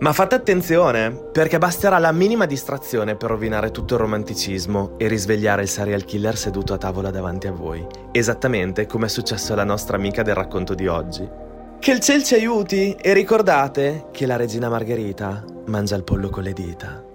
Ma 0.00 0.14
fate 0.14 0.34
attenzione, 0.34 1.12
perché 1.12 1.58
basterà 1.58 1.98
la 1.98 2.10
minima 2.10 2.46
distrazione 2.46 3.16
per 3.16 3.28
rovinare 3.28 3.70
tutto 3.70 3.94
il 3.94 4.00
romanticismo 4.00 4.94
e 4.96 5.08
risvegliare 5.08 5.60
il 5.60 5.68
serial 5.68 6.06
killer 6.06 6.38
seduto 6.38 6.72
a 6.72 6.78
tavola 6.78 7.10
davanti 7.10 7.48
a 7.48 7.52
voi, 7.52 7.86
esattamente 8.10 8.86
come 8.86 9.06
è 9.06 9.08
successo 9.10 9.52
alla 9.52 9.64
nostra 9.64 9.98
amica 9.98 10.22
del 10.22 10.34
racconto 10.34 10.74
di 10.74 10.86
oggi. 10.86 11.28
Che 11.78 11.92
il 11.92 12.00
ciel 12.00 12.22
ci 12.22 12.34
aiuti 12.34 12.96
e 12.98 13.12
ricordate 13.12 14.06
che 14.10 14.24
la 14.24 14.36
regina 14.36 14.70
Margherita 14.70 15.44
mangia 15.66 15.96
il 15.96 16.04
pollo 16.04 16.30
con 16.30 16.44
le 16.44 16.54
dita. 16.54 17.09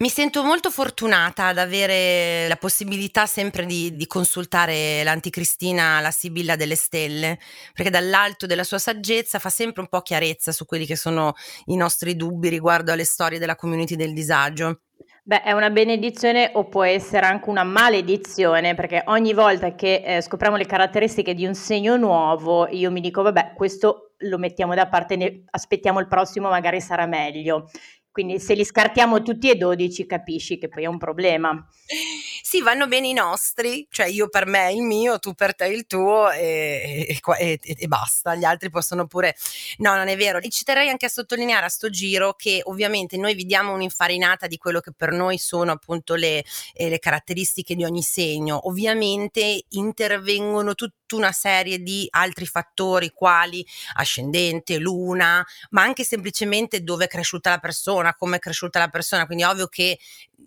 Mi 0.00 0.08
sento 0.08 0.42
molto 0.42 0.70
fortunata 0.70 1.48
ad 1.48 1.58
avere 1.58 2.48
la 2.48 2.56
possibilità 2.56 3.26
sempre 3.26 3.66
di, 3.66 3.94
di, 3.96 4.06
consultare 4.06 5.04
l'anticristina, 5.04 6.00
la 6.00 6.10
Sibilla 6.10 6.56
delle 6.56 6.74
Stelle, 6.74 7.38
perché 7.74 7.90
dall'alto 7.90 8.46
della 8.46 8.64
sua 8.64 8.78
saggezza 8.78 9.38
fa 9.38 9.50
sempre 9.50 9.82
un 9.82 9.88
po' 9.88 10.00
chiarezza 10.00 10.52
su 10.52 10.64
quelli 10.64 10.86
che 10.86 10.96
sono 10.96 11.34
i 11.66 11.76
nostri 11.76 12.16
dubbi 12.16 12.48
riguardo 12.48 12.92
alle 12.92 13.04
storie 13.04 13.38
della 13.38 13.56
community 13.56 13.94
del 13.94 14.14
disagio. 14.14 14.80
Beh, 15.22 15.42
è 15.42 15.52
una 15.52 15.68
benedizione 15.68 16.50
o 16.54 16.66
può 16.66 16.82
essere 16.82 17.26
anche 17.26 17.50
una 17.50 17.62
maledizione, 17.62 18.74
perché 18.74 19.02
ogni 19.08 19.34
volta 19.34 19.74
che 19.74 20.02
eh, 20.02 20.22
scopriamo 20.22 20.56
le 20.56 20.64
caratteristiche 20.64 21.34
di 21.34 21.44
un 21.44 21.54
segno 21.54 21.98
nuovo, 21.98 22.66
io 22.68 22.90
mi 22.90 23.02
dico, 23.02 23.20
vabbè, 23.20 23.52
questo 23.54 24.12
lo 24.20 24.38
mettiamo 24.38 24.74
da 24.74 24.88
parte, 24.88 25.16
ne 25.16 25.44
aspettiamo 25.50 26.00
il 26.00 26.08
prossimo, 26.08 26.48
magari 26.48 26.80
sarà 26.80 27.04
meglio. 27.04 27.68
Quindi 28.12 28.40
se 28.40 28.54
li 28.54 28.64
scartiamo 28.64 29.22
tutti 29.22 29.50
e 29.50 29.56
12 29.56 30.06
capisci 30.06 30.58
che 30.58 30.68
poi 30.68 30.84
è 30.84 30.86
un 30.86 30.98
problema. 30.98 31.66
Sì, 32.50 32.62
vanno 32.62 32.88
bene 32.88 33.06
i 33.06 33.12
nostri, 33.12 33.86
cioè 33.90 34.06
io 34.06 34.28
per 34.28 34.44
me 34.44 34.72
il 34.72 34.82
mio, 34.82 35.20
tu 35.20 35.34
per 35.34 35.54
te 35.54 35.66
il 35.66 35.86
tuo 35.86 36.32
e, 36.32 37.06
e, 37.08 37.20
e, 37.38 37.60
e 37.62 37.86
basta, 37.86 38.34
gli 38.34 38.42
altri 38.42 38.70
possono 38.70 39.06
pure... 39.06 39.36
No, 39.76 39.94
non 39.94 40.08
è 40.08 40.16
vero. 40.16 40.38
E 40.38 40.48
ci 40.48 40.64
terrei 40.64 40.88
anche 40.88 41.06
a 41.06 41.08
sottolineare 41.08 41.66
a 41.66 41.68
sto 41.68 41.90
giro 41.90 42.34
che 42.34 42.60
ovviamente 42.64 43.16
noi 43.16 43.36
vi 43.36 43.44
diamo 43.44 43.72
un'infarinata 43.72 44.48
di 44.48 44.58
quello 44.58 44.80
che 44.80 44.90
per 44.90 45.12
noi 45.12 45.38
sono 45.38 45.70
appunto 45.70 46.16
le, 46.16 46.44
eh, 46.72 46.88
le 46.88 46.98
caratteristiche 46.98 47.76
di 47.76 47.84
ogni 47.84 48.02
segno. 48.02 48.66
Ovviamente 48.66 49.66
intervengono 49.68 50.74
tutta 50.74 51.14
una 51.14 51.30
serie 51.30 51.78
di 51.78 52.08
altri 52.10 52.46
fattori 52.46 53.10
quali 53.10 53.64
ascendente, 53.94 54.78
luna, 54.78 55.46
ma 55.70 55.82
anche 55.82 56.02
semplicemente 56.02 56.82
dove 56.82 57.04
è 57.04 57.08
cresciuta 57.08 57.50
la 57.50 57.58
persona, 57.58 58.16
come 58.16 58.36
è 58.36 58.38
cresciuta 58.40 58.80
la 58.80 58.88
persona. 58.88 59.26
Quindi 59.26 59.44
è 59.44 59.46
ovvio 59.46 59.68
che 59.68 59.96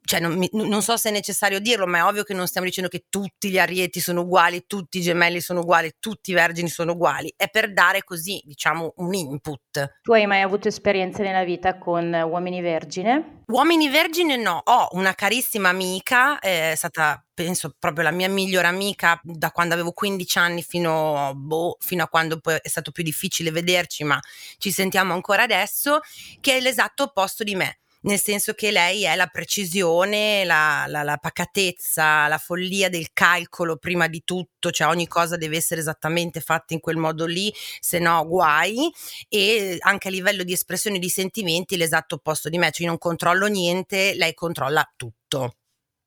cioè 0.05 0.19
non, 0.19 0.45
non, 0.51 0.81
so 0.81 0.97
se 0.97 1.09
è 1.09 1.11
necessario 1.11 1.59
dirlo, 1.59 1.85
ma 1.93 1.99
è 1.99 2.03
ovvio 2.05 2.23
che 2.23 2.33
non 2.33 2.47
stiamo 2.47 2.65
dicendo 2.65 2.89
che 2.89 3.05
tutti 3.07 3.51
gli 3.51 3.59
arieti 3.59 3.99
sono 3.99 4.21
uguali, 4.21 4.65
tutti 4.65 4.97
i 4.97 5.01
gemelli 5.01 5.39
sono 5.41 5.59
uguali, 5.59 5.93
tutti 5.99 6.31
i 6.31 6.33
vergini 6.33 6.67
sono 6.67 6.93
uguali, 6.93 7.31
è 7.37 7.49
per 7.49 7.71
dare 7.71 8.03
così, 8.03 8.41
diciamo, 8.43 8.93
un 8.97 9.13
input. 9.13 9.99
Tu 10.01 10.11
hai 10.11 10.25
mai 10.25 10.41
avuto 10.41 10.67
esperienze 10.67 11.21
nella 11.21 11.43
vita 11.43 11.77
con 11.77 12.11
uomini 12.11 12.61
vergine? 12.61 13.41
Uomini 13.45 13.89
vergine 13.89 14.37
no, 14.37 14.59
ho 14.63 14.87
una 14.93 15.13
carissima 15.13 15.69
amica, 15.69 16.39
è 16.39 16.73
stata 16.75 17.23
penso 17.35 17.75
proprio 17.77 18.03
la 18.03 18.11
mia 18.11 18.29
migliore 18.29 18.67
amica 18.67 19.19
da 19.23 19.51
quando 19.51 19.73
avevo 19.73 19.91
15 19.91 20.37
anni 20.37 20.63
fino, 20.63 21.33
boh, 21.35 21.77
fino 21.79 22.03
a 22.03 22.07
quando 22.07 22.39
poi 22.39 22.57
è 22.61 22.67
stato 22.67 22.91
più 22.91 23.03
difficile 23.03 23.51
vederci, 23.51 24.03
ma 24.03 24.19
ci 24.57 24.71
sentiamo 24.71 25.13
ancora 25.13 25.43
adesso, 25.43 25.99
che 26.39 26.57
è 26.57 26.59
l'esatto 26.59 27.03
opposto 27.03 27.43
di 27.43 27.55
me 27.55 27.79
nel 28.03 28.19
senso 28.19 28.53
che 28.53 28.71
lei 28.71 29.03
è 29.03 29.15
la 29.15 29.27
precisione, 29.27 30.43
la, 30.45 30.85
la, 30.87 31.03
la, 31.03 31.17
pacatezza, 31.17 32.27
la 32.27 32.37
follia 32.37 32.89
del 32.89 33.09
calcolo 33.13 33.77
prima 33.77 34.07
di 34.07 34.23
tutto, 34.23 34.71
cioè 34.71 34.87
ogni 34.87 35.07
cosa 35.07 35.37
deve 35.37 35.57
essere 35.57 35.81
esattamente 35.81 36.39
fatta 36.39 36.73
in 36.73 36.79
quel 36.79 36.97
modo 36.97 37.25
lì, 37.25 37.53
se 37.79 37.99
no 37.99 38.25
guai, 38.27 38.91
e 39.29 39.77
anche 39.79 40.07
a 40.07 40.11
livello 40.11 40.43
di 40.43 40.53
espressione 40.53 40.99
di 40.99 41.09
sentimenti 41.09 41.77
l'esatto 41.77 42.15
opposto 42.15 42.49
di 42.49 42.57
me, 42.57 42.71
cioè 42.71 42.83
io 42.83 42.89
non 42.89 42.97
controllo 42.97 43.47
niente, 43.47 44.13
lei 44.15 44.33
controlla 44.33 44.89
tutto. 44.95 45.55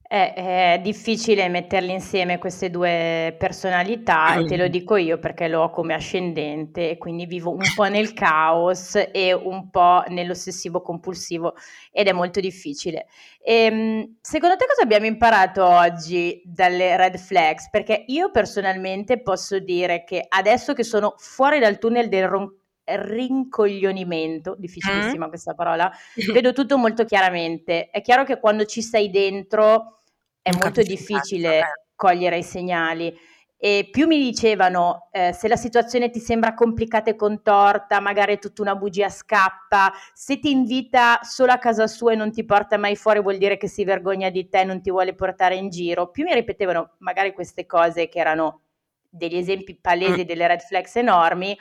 È, 0.09 0.77
è 0.77 0.81
difficile 0.83 1.49
metterli 1.49 1.91
insieme 1.91 2.39
queste 2.39 2.71
due 2.71 3.35
personalità 3.37 4.37
e 4.37 4.45
te 4.45 4.57
lo 4.57 4.69
dico 4.71 4.95
io 4.97 5.19
perché 5.19 5.49
lo 5.49 5.63
ho 5.63 5.71
come 5.71 5.95
ascendente 5.95 6.91
e 6.91 6.97
quindi 6.97 7.27
vivo 7.27 7.51
un 7.51 7.65
po' 7.75 7.85
nel 7.85 8.13
caos 8.13 8.95
e 9.11 9.33
un 9.33 9.69
po' 9.69 10.05
nell'ossessivo 10.09 10.81
compulsivo 10.81 11.55
ed 11.91 12.07
è 12.07 12.13
molto 12.13 12.39
difficile. 12.39 13.07
E, 13.43 13.55
ehm, 13.65 14.17
secondo 14.21 14.57
te 14.57 14.67
cosa 14.67 14.83
abbiamo 14.83 15.07
imparato 15.07 15.65
oggi 15.65 16.41
dalle 16.45 16.97
red 16.97 17.19
flags? 17.19 17.69
Perché 17.71 18.05
io 18.07 18.31
personalmente 18.31 19.21
posso 19.21 19.59
dire 19.59 20.05
che 20.05 20.25
adesso 20.29 20.73
che 20.73 20.85
sono 20.85 21.15
fuori 21.19 21.59
dal 21.59 21.79
tunnel 21.79 22.09
del 22.09 22.29
ron- 22.29 22.55
rincoglionimento, 22.87 24.55
difficilissima 24.59 25.27
mm. 25.27 25.29
questa 25.29 25.55
parola, 25.55 25.91
vedo 26.33 26.53
tutto 26.53 26.79
molto 26.79 27.05
chiaramente. 27.05 27.91
È 27.91 28.01
chiaro 28.01 28.25
che 28.25 28.39
quando 28.39 28.65
ci 28.65 28.83
sei 28.83 29.11
dentro 29.11 30.03
è 30.41 30.51
non 30.51 30.61
molto 30.63 30.83
difficile 30.83 31.59
eh. 31.59 31.65
cogliere 31.95 32.39
i 32.39 32.43
segnali. 32.43 33.15
E 33.59 33.89
più 33.91 34.07
mi 34.07 34.19
dicevano 34.19 35.09
eh, 35.11 35.33
se 35.33 35.49
la 35.49 35.57
situazione 35.57 36.11
ti 36.11 36.21
sembra 36.21 36.53
complicata 36.53 37.11
e 37.11 37.17
contorta, 37.17 38.01
magari 38.01 38.35
è 38.35 38.39
tutta 38.39 38.61
una 38.61 38.77
bugia 38.77 39.09
scappa, 39.09 39.93
se 40.13 40.39
ti 40.39 40.51
invita 40.51 41.21
solo 41.23 41.53
a 41.53 41.59
casa 41.59 41.87
sua 41.87 42.13
e 42.13 42.17
non 42.17 42.31
ti 42.31 42.45
porta 42.45 42.77
mai 42.77 42.97
fuori 42.97 43.23
vuol 43.23 43.39
dire 43.39 43.57
che 43.57 43.67
si 43.67 43.83
vergogna 43.83 44.29
di 44.29 44.49
te, 44.51 44.63
non 44.65 44.83
ti 44.83 44.91
vuole 44.91 45.15
portare 45.15 45.57
in 45.57 45.71
giro. 45.71 46.11
Più 46.11 46.25
mi 46.25 46.35
ripetevano 46.35 46.97
magari 46.99 47.33
queste 47.33 47.65
cose 47.65 48.09
che 48.09 48.19
erano 48.19 48.61
degli 49.09 49.37
esempi 49.37 49.75
palesi, 49.75 50.23
mm. 50.23 50.27
delle 50.27 50.47
red 50.47 50.61
flags 50.61 50.97
enormi, 50.97 51.57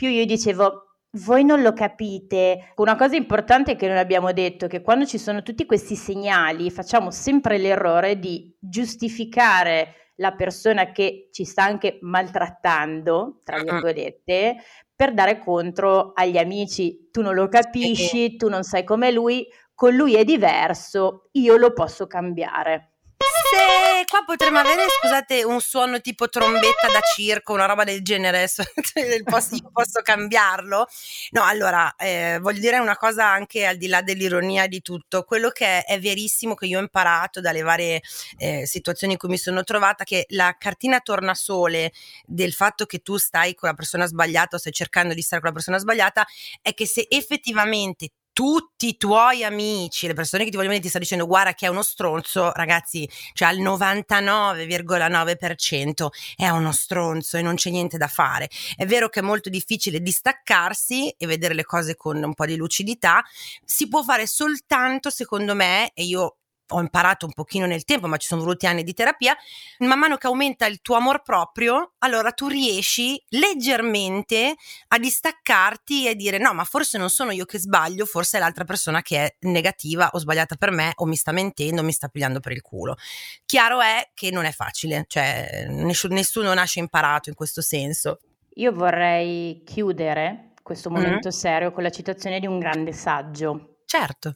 più 0.00 0.08
io 0.08 0.24
dicevo 0.24 0.94
voi 1.24 1.44
non 1.44 1.60
lo 1.60 1.74
capite. 1.74 2.72
Una 2.76 2.96
cosa 2.96 3.16
importante 3.16 3.76
che 3.76 3.86
non 3.86 3.98
abbiamo 3.98 4.32
detto 4.32 4.64
è 4.64 4.68
che 4.68 4.80
quando 4.80 5.04
ci 5.04 5.18
sono 5.18 5.42
tutti 5.42 5.66
questi 5.66 5.94
segnali 5.94 6.70
facciamo 6.70 7.10
sempre 7.10 7.58
l'errore 7.58 8.18
di 8.18 8.50
giustificare 8.58 10.12
la 10.14 10.32
persona 10.32 10.90
che 10.90 11.28
ci 11.30 11.44
sta 11.44 11.64
anche 11.64 11.98
maltrattando, 12.00 13.42
tra 13.44 13.60
virgolette, 13.60 14.56
per 14.96 15.12
dare 15.12 15.38
contro 15.38 16.12
agli 16.14 16.38
amici. 16.38 17.10
Tu 17.10 17.20
non 17.20 17.34
lo 17.34 17.48
capisci, 17.48 18.36
tu 18.36 18.48
non 18.48 18.62
sai 18.62 18.84
com'è 18.84 19.10
lui, 19.10 19.46
con 19.74 19.94
lui 19.94 20.14
è 20.14 20.24
diverso, 20.24 21.28
io 21.32 21.56
lo 21.58 21.74
posso 21.74 22.06
cambiare 22.06 22.89
se 23.50 24.04
qua 24.06 24.22
potremmo 24.24 24.58
avere, 24.58 24.86
scusate, 24.88 25.44
un 25.44 25.60
suono 25.60 26.00
tipo 26.00 26.28
trombetta 26.28 26.88
da 26.92 27.00
circo, 27.14 27.52
una 27.52 27.66
roba 27.66 27.84
del 27.84 28.02
genere, 28.02 28.48
posso, 29.24 29.56
posso 29.72 30.00
cambiarlo? 30.02 30.86
No, 31.30 31.42
allora, 31.42 31.94
eh, 31.96 32.38
voglio 32.40 32.60
dire 32.60 32.78
una 32.78 32.96
cosa 32.96 33.26
anche 33.26 33.66
al 33.66 33.76
di 33.76 33.88
là 33.88 34.02
dell'ironia 34.02 34.66
di 34.66 34.80
tutto, 34.80 35.24
quello 35.24 35.50
che 35.50 35.80
è, 35.80 35.84
è 35.84 36.00
verissimo 36.00 36.54
che 36.54 36.66
io 36.66 36.78
ho 36.78 36.82
imparato 36.82 37.40
dalle 37.40 37.62
varie 37.62 38.00
eh, 38.38 38.66
situazioni 38.66 39.14
in 39.14 39.18
cui 39.18 39.28
mi 39.28 39.38
sono 39.38 39.64
trovata, 39.64 40.04
che 40.04 40.26
la 40.28 40.54
cartina 40.58 41.00
tornasole 41.00 41.92
del 42.24 42.52
fatto 42.52 42.86
che 42.86 42.98
tu 43.00 43.16
stai 43.16 43.54
con 43.54 43.68
la 43.68 43.74
persona 43.74 44.06
sbagliata 44.06 44.56
o 44.56 44.58
stai 44.58 44.72
cercando 44.72 45.14
di 45.14 45.22
stare 45.22 45.40
con 45.40 45.50
la 45.50 45.56
persona 45.56 45.78
sbagliata, 45.78 46.24
è 46.62 46.72
che 46.74 46.86
se 46.86 47.06
effettivamente 47.08 48.10
tutti 48.40 48.88
i 48.88 48.96
tuoi 48.96 49.44
amici, 49.44 50.06
le 50.06 50.14
persone 50.14 50.44
che 50.44 50.48
ti 50.48 50.56
vogliono 50.56 50.72
bene, 50.72 50.82
ti 50.82 50.88
stanno 50.88 51.04
dicendo 51.04 51.26
guarda 51.26 51.52
che 51.52 51.66
è 51.66 51.68
uno 51.68 51.82
stronzo, 51.82 52.52
ragazzi, 52.52 53.06
cioè 53.34 53.48
al 53.48 53.58
99,9% 53.58 56.06
è 56.36 56.48
uno 56.48 56.72
stronzo 56.72 57.36
e 57.36 57.42
non 57.42 57.56
c'è 57.56 57.68
niente 57.68 57.98
da 57.98 58.06
fare. 58.06 58.48
È 58.76 58.86
vero 58.86 59.10
che 59.10 59.20
è 59.20 59.22
molto 59.22 59.50
difficile 59.50 60.00
distaccarsi 60.00 61.14
e 61.18 61.26
vedere 61.26 61.52
le 61.52 61.64
cose 61.64 61.96
con 61.96 62.22
un 62.22 62.32
po' 62.32 62.46
di 62.46 62.56
lucidità, 62.56 63.22
si 63.62 63.88
può 63.88 64.02
fare 64.02 64.26
soltanto, 64.26 65.10
secondo 65.10 65.54
me, 65.54 65.90
e 65.92 66.04
io 66.04 66.36
ho 66.70 66.80
imparato 66.80 67.26
un 67.26 67.32
pochino 67.32 67.66
nel 67.66 67.84
tempo, 67.84 68.06
ma 68.06 68.16
ci 68.16 68.26
sono 68.26 68.42
voluti 68.42 68.66
anni 68.66 68.82
di 68.82 68.94
terapia, 68.94 69.36
man 69.78 69.98
mano 69.98 70.16
che 70.16 70.26
aumenta 70.26 70.66
il 70.66 70.80
tuo 70.80 70.96
amor 70.96 71.22
proprio, 71.22 71.92
allora 71.98 72.32
tu 72.32 72.48
riesci 72.48 73.22
leggermente 73.30 74.54
a 74.88 74.98
distaccarti 74.98 76.08
e 76.08 76.14
dire 76.14 76.38
no, 76.38 76.52
ma 76.52 76.64
forse 76.64 76.98
non 76.98 77.10
sono 77.10 77.30
io 77.30 77.44
che 77.44 77.58
sbaglio, 77.58 78.06
forse 78.06 78.36
è 78.36 78.40
l'altra 78.40 78.64
persona 78.64 79.02
che 79.02 79.24
è 79.24 79.36
negativa 79.40 80.10
o 80.12 80.18
sbagliata 80.18 80.56
per 80.56 80.70
me 80.70 80.92
o 80.96 81.06
mi 81.06 81.16
sta 81.16 81.32
mentendo, 81.32 81.82
mi 81.82 81.92
sta 81.92 82.08
pigliando 82.08 82.40
per 82.40 82.52
il 82.52 82.62
culo. 82.62 82.96
Chiaro 83.44 83.80
è 83.80 84.10
che 84.14 84.30
non 84.30 84.44
è 84.44 84.52
facile, 84.52 85.04
cioè 85.08 85.66
nessuno, 85.68 86.54
nasce 86.54 86.78
imparato 86.78 87.28
in 87.28 87.34
questo 87.34 87.62
senso. 87.62 88.20
Io 88.54 88.72
vorrei 88.72 89.62
chiudere 89.64 90.52
questo 90.62 90.90
momento 90.90 91.28
mm. 91.28 91.32
serio 91.32 91.72
con 91.72 91.82
la 91.82 91.90
citazione 91.90 92.40
di 92.40 92.46
un 92.46 92.58
grande 92.58 92.92
saggio. 92.92 93.78
Certo 93.86 94.34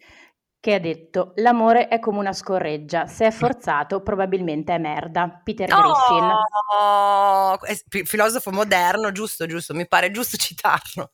che 0.65 0.73
ha 0.73 0.81
detto 0.81 1.33
l'amore 1.37 1.89
è 1.89 1.99
come 1.99 2.21
una 2.21 2.33
scorreggia, 2.33 3.07
se 3.07 3.27
è 3.27 3.31
forzato 3.31 4.01
probabilmente 4.01 4.75
è 4.75 4.79
merda. 4.79 5.43
Peter 5.45 5.69
Griffin. 5.69 6.31
Oh, 6.79 7.59
filosofo 8.07 8.51
moderno, 8.51 9.13
giusto, 9.13 9.45
giusto, 9.45 9.75
mi 9.75 9.87
pare 9.87 10.11
giusto 10.11 10.39
citarlo. 10.41 11.11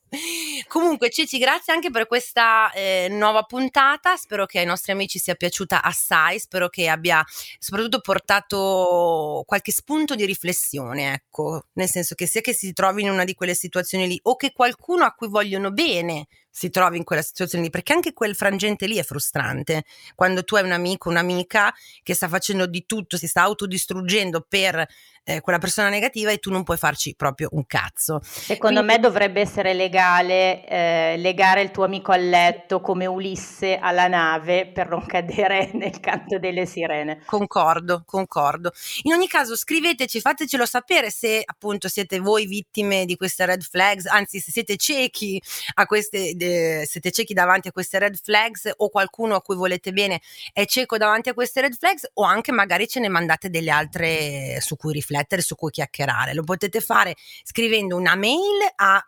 Comunque 0.67 1.11
Ceci, 1.11 1.39
grazie 1.39 1.73
anche 1.73 1.91
per 1.91 2.07
questa 2.07 2.71
eh, 2.73 3.09
nuova 3.11 3.43
puntata, 3.43 4.17
spero 4.17 4.47
che 4.47 4.59
ai 4.59 4.67
nostri 4.67 4.93
amici 4.93 5.19
sia 5.19 5.35
piaciuta 5.35 5.83
assai, 5.83 6.39
spero 6.39 6.69
che 6.69 6.89
abbia 6.89 7.25
soprattutto 7.59 8.01
portato 8.01 9.43
qualche 9.47 9.73
spunto 9.73 10.15
di 10.15 10.25
riflessione, 10.25 11.13
ecco, 11.13 11.67
nel 11.75 11.89
senso 11.89 12.15
che 12.15 12.27
sia 12.27 12.41
che 12.41 12.53
si 12.53 12.73
trovi 12.73 13.03
in 13.03 13.11
una 13.11 13.25
di 13.25 13.35
quelle 13.35 13.55
situazioni 13.55 14.07
lì 14.07 14.19
o 14.25 14.37
che 14.37 14.53
qualcuno 14.53 15.05
a 15.05 15.13
cui 15.13 15.29
vogliono 15.29 15.71
bene 15.71 16.27
si 16.51 16.69
trovi 16.69 16.97
in 16.97 17.05
quella 17.05 17.23
situazione 17.23 17.65
lì, 17.65 17.71
perché 17.71 17.93
anche 17.93 18.13
quel 18.13 18.35
frangente 18.35 18.87
lì 18.87 18.97
è 18.97 19.05
frustrante, 19.05 19.85
quando 20.15 20.43
tu 20.43 20.57
hai 20.57 20.65
un 20.65 20.73
amico, 20.73 21.09
un'amica 21.09 21.73
che 22.03 22.15
sta 22.15 22.29
facendo 22.29 22.67
di 22.67 22.85
tutto, 22.87 23.17
si 23.17 23.29
sta 23.29 23.43
autodistruggendo 23.43 24.45
per 24.49 24.85
eh, 25.23 25.41
quella 25.41 25.59
persona 25.59 25.89
negativa 25.89 26.31
e 26.31 26.39
tu 26.39 26.51
non 26.51 26.65
puoi 26.65 26.77
farci 26.77 27.15
proprio 27.15 27.49
un 27.53 27.67
cazzo. 27.67 28.21
Secondo 28.23 28.83
Quindi... 28.83 28.97
me 28.97 29.01
dovrebbe 29.01 29.41
essere 29.41 29.75
legale 29.75 30.50
eh, 30.53 31.17
legare 31.17 31.63
il 31.63 31.71
tuo 31.71 31.85
amico 31.85 32.13
al 32.13 32.29
letto 32.29 32.81
come 32.81 33.07
Ulisse 33.07 33.77
alla 33.77 34.09
nave 34.09 34.67
per 34.67 34.89
non 34.89 35.05
cadere 35.07 35.71
nel 35.75 36.01
canto 36.01 36.39
delle 36.39 36.67
sirene. 36.67 37.23
Concordo, 37.27 38.03
concordo. 38.05 38.73
In 39.03 39.13
ogni 39.13 39.29
caso 39.29 39.57
scriveteci, 39.57 40.21
fatecelo 40.21 40.67
sapere 40.67 41.11
se 41.11 41.43
appunto 41.45 41.89
siete 41.89 42.19
voi 42.19 42.47
vittime 42.47 43.05
di 43.05 43.17
queste 43.17 43.47
red 43.47 43.63
flags, 43.63 44.07
anzi 44.07 44.41
se 44.41 44.51
siete 44.51 44.77
ciechi 44.77 45.41
a 45.75 45.87
queste, 45.87 46.35
de, 46.35 46.85
siete 46.87 47.11
ciechi 47.11 47.35
davanti 47.35 47.69
a 47.69 47.73
queste 47.73 47.99
red 47.99 48.17
flags 48.23 48.71
o 48.77 48.89
qualcuno 48.89 49.35
a 49.35 49.43
cui 49.43 49.57
volete 49.57 49.93
bene 49.93 50.21
è 50.53 50.65
cieco 50.67 50.97
davanti 50.97 51.29
a 51.29 51.35
queste 51.35 51.61
red 51.61 51.77
flags 51.77 52.09
o 52.15 52.25
anche 52.25 52.53
magari 52.53 52.89
ce 52.89 53.01
ne 53.01 53.09
mandate 53.09 53.51
delle 53.51 53.71
altre 53.71 54.61
su 54.61 54.77
cui 54.77 54.93
riflettere 54.93 55.43
su 55.43 55.55
cui 55.55 55.71
chiacchierare. 55.71 56.35
Lo 56.35 56.43
potete 56.43 56.81
fare 56.81 57.15
scrivendo 57.43 57.97
una 57.97 58.15
mail 58.15 58.39
a 58.77 59.07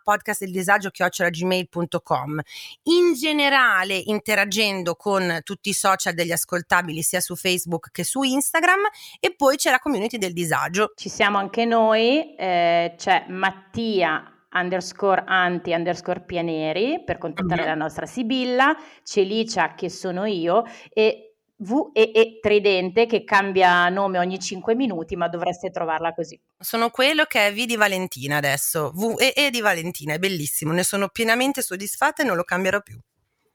podcastdeldisagio.gmail.com 1.33 2.39
in 2.83 3.13
generale 3.13 3.95
interagendo 4.05 4.95
con 4.95 5.39
tutti 5.43 5.69
i 5.69 5.73
social 5.73 6.13
degli 6.13 6.31
ascoltabili 6.31 7.01
sia 7.01 7.19
su 7.19 7.35
Facebook 7.35 7.89
che 7.91 8.03
su 8.03 8.21
Instagram 8.21 8.81
e 9.19 9.33
poi 9.35 9.57
c'è 9.57 9.71
la 9.71 9.79
community 9.79 10.17
del 10.17 10.33
disagio. 10.33 10.93
Ci 10.95 11.09
siamo 11.09 11.37
anche 11.37 11.65
noi, 11.65 12.35
eh, 12.35 12.93
c'è 12.95 13.25
Mattia 13.29 14.27
underscore 14.53 15.23
anti 15.25 15.71
underscore 15.71 16.21
pianeri 16.21 17.01
per 17.03 17.17
contattare 17.17 17.61
mm-hmm. 17.61 17.69
la 17.69 17.75
nostra 17.75 18.05
Sibilla, 18.05 18.75
Celicia 19.03 19.73
che 19.73 19.89
sono 19.89 20.25
io 20.25 20.63
e 20.93 21.32
VEE 21.63 22.39
Tridente 22.41 23.05
che 23.05 23.23
cambia 23.23 23.87
nome 23.89 24.19
ogni 24.19 24.39
5 24.39 24.75
minuti, 24.75 25.15
ma 25.15 25.29
dovreste 25.29 25.71
trovarla 25.71 26.13
così. 26.13 26.39
Sono 26.59 26.89
quello 26.89 27.23
che 27.23 27.47
è 27.47 27.53
V 27.53 27.63
di 27.65 27.75
Valentina 27.75 28.37
adesso, 28.37 28.91
VEE 28.93 29.49
di 29.49 29.61
Valentina, 29.61 30.13
è 30.13 30.19
bellissimo, 30.19 30.73
ne 30.73 30.83
sono 30.83 31.07
pienamente 31.07 31.61
soddisfatta 31.61 32.23
e 32.23 32.25
non 32.25 32.35
lo 32.35 32.43
cambierò 32.43 32.81
più. 32.81 32.99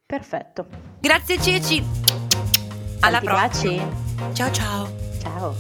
Perfetto. 0.06 0.66
Grazie 1.00 1.40
Ceci. 1.40 1.84
Alla 3.00 3.20
prossima. 3.20 3.84
Baci. 3.84 4.34
Ciao 4.34 4.50
ciao. 4.50 4.90
Ciao. 5.20 5.54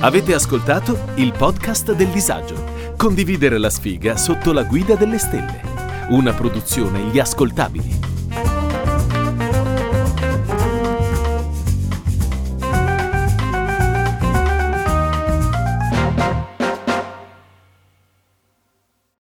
Avete 0.00 0.32
ascoltato 0.32 0.96
il 1.16 1.32
podcast 1.32 1.92
del 1.92 2.08
disagio. 2.08 2.94
Condividere 2.96 3.58
la 3.58 3.70
sfiga 3.70 4.16
sotto 4.16 4.52
la 4.52 4.62
guida 4.62 4.94
delle 4.94 5.18
stelle 5.18 5.77
una 6.10 6.32
produzione 6.32 7.00
Gli 7.00 7.18
Ascoltabili. 7.18 8.17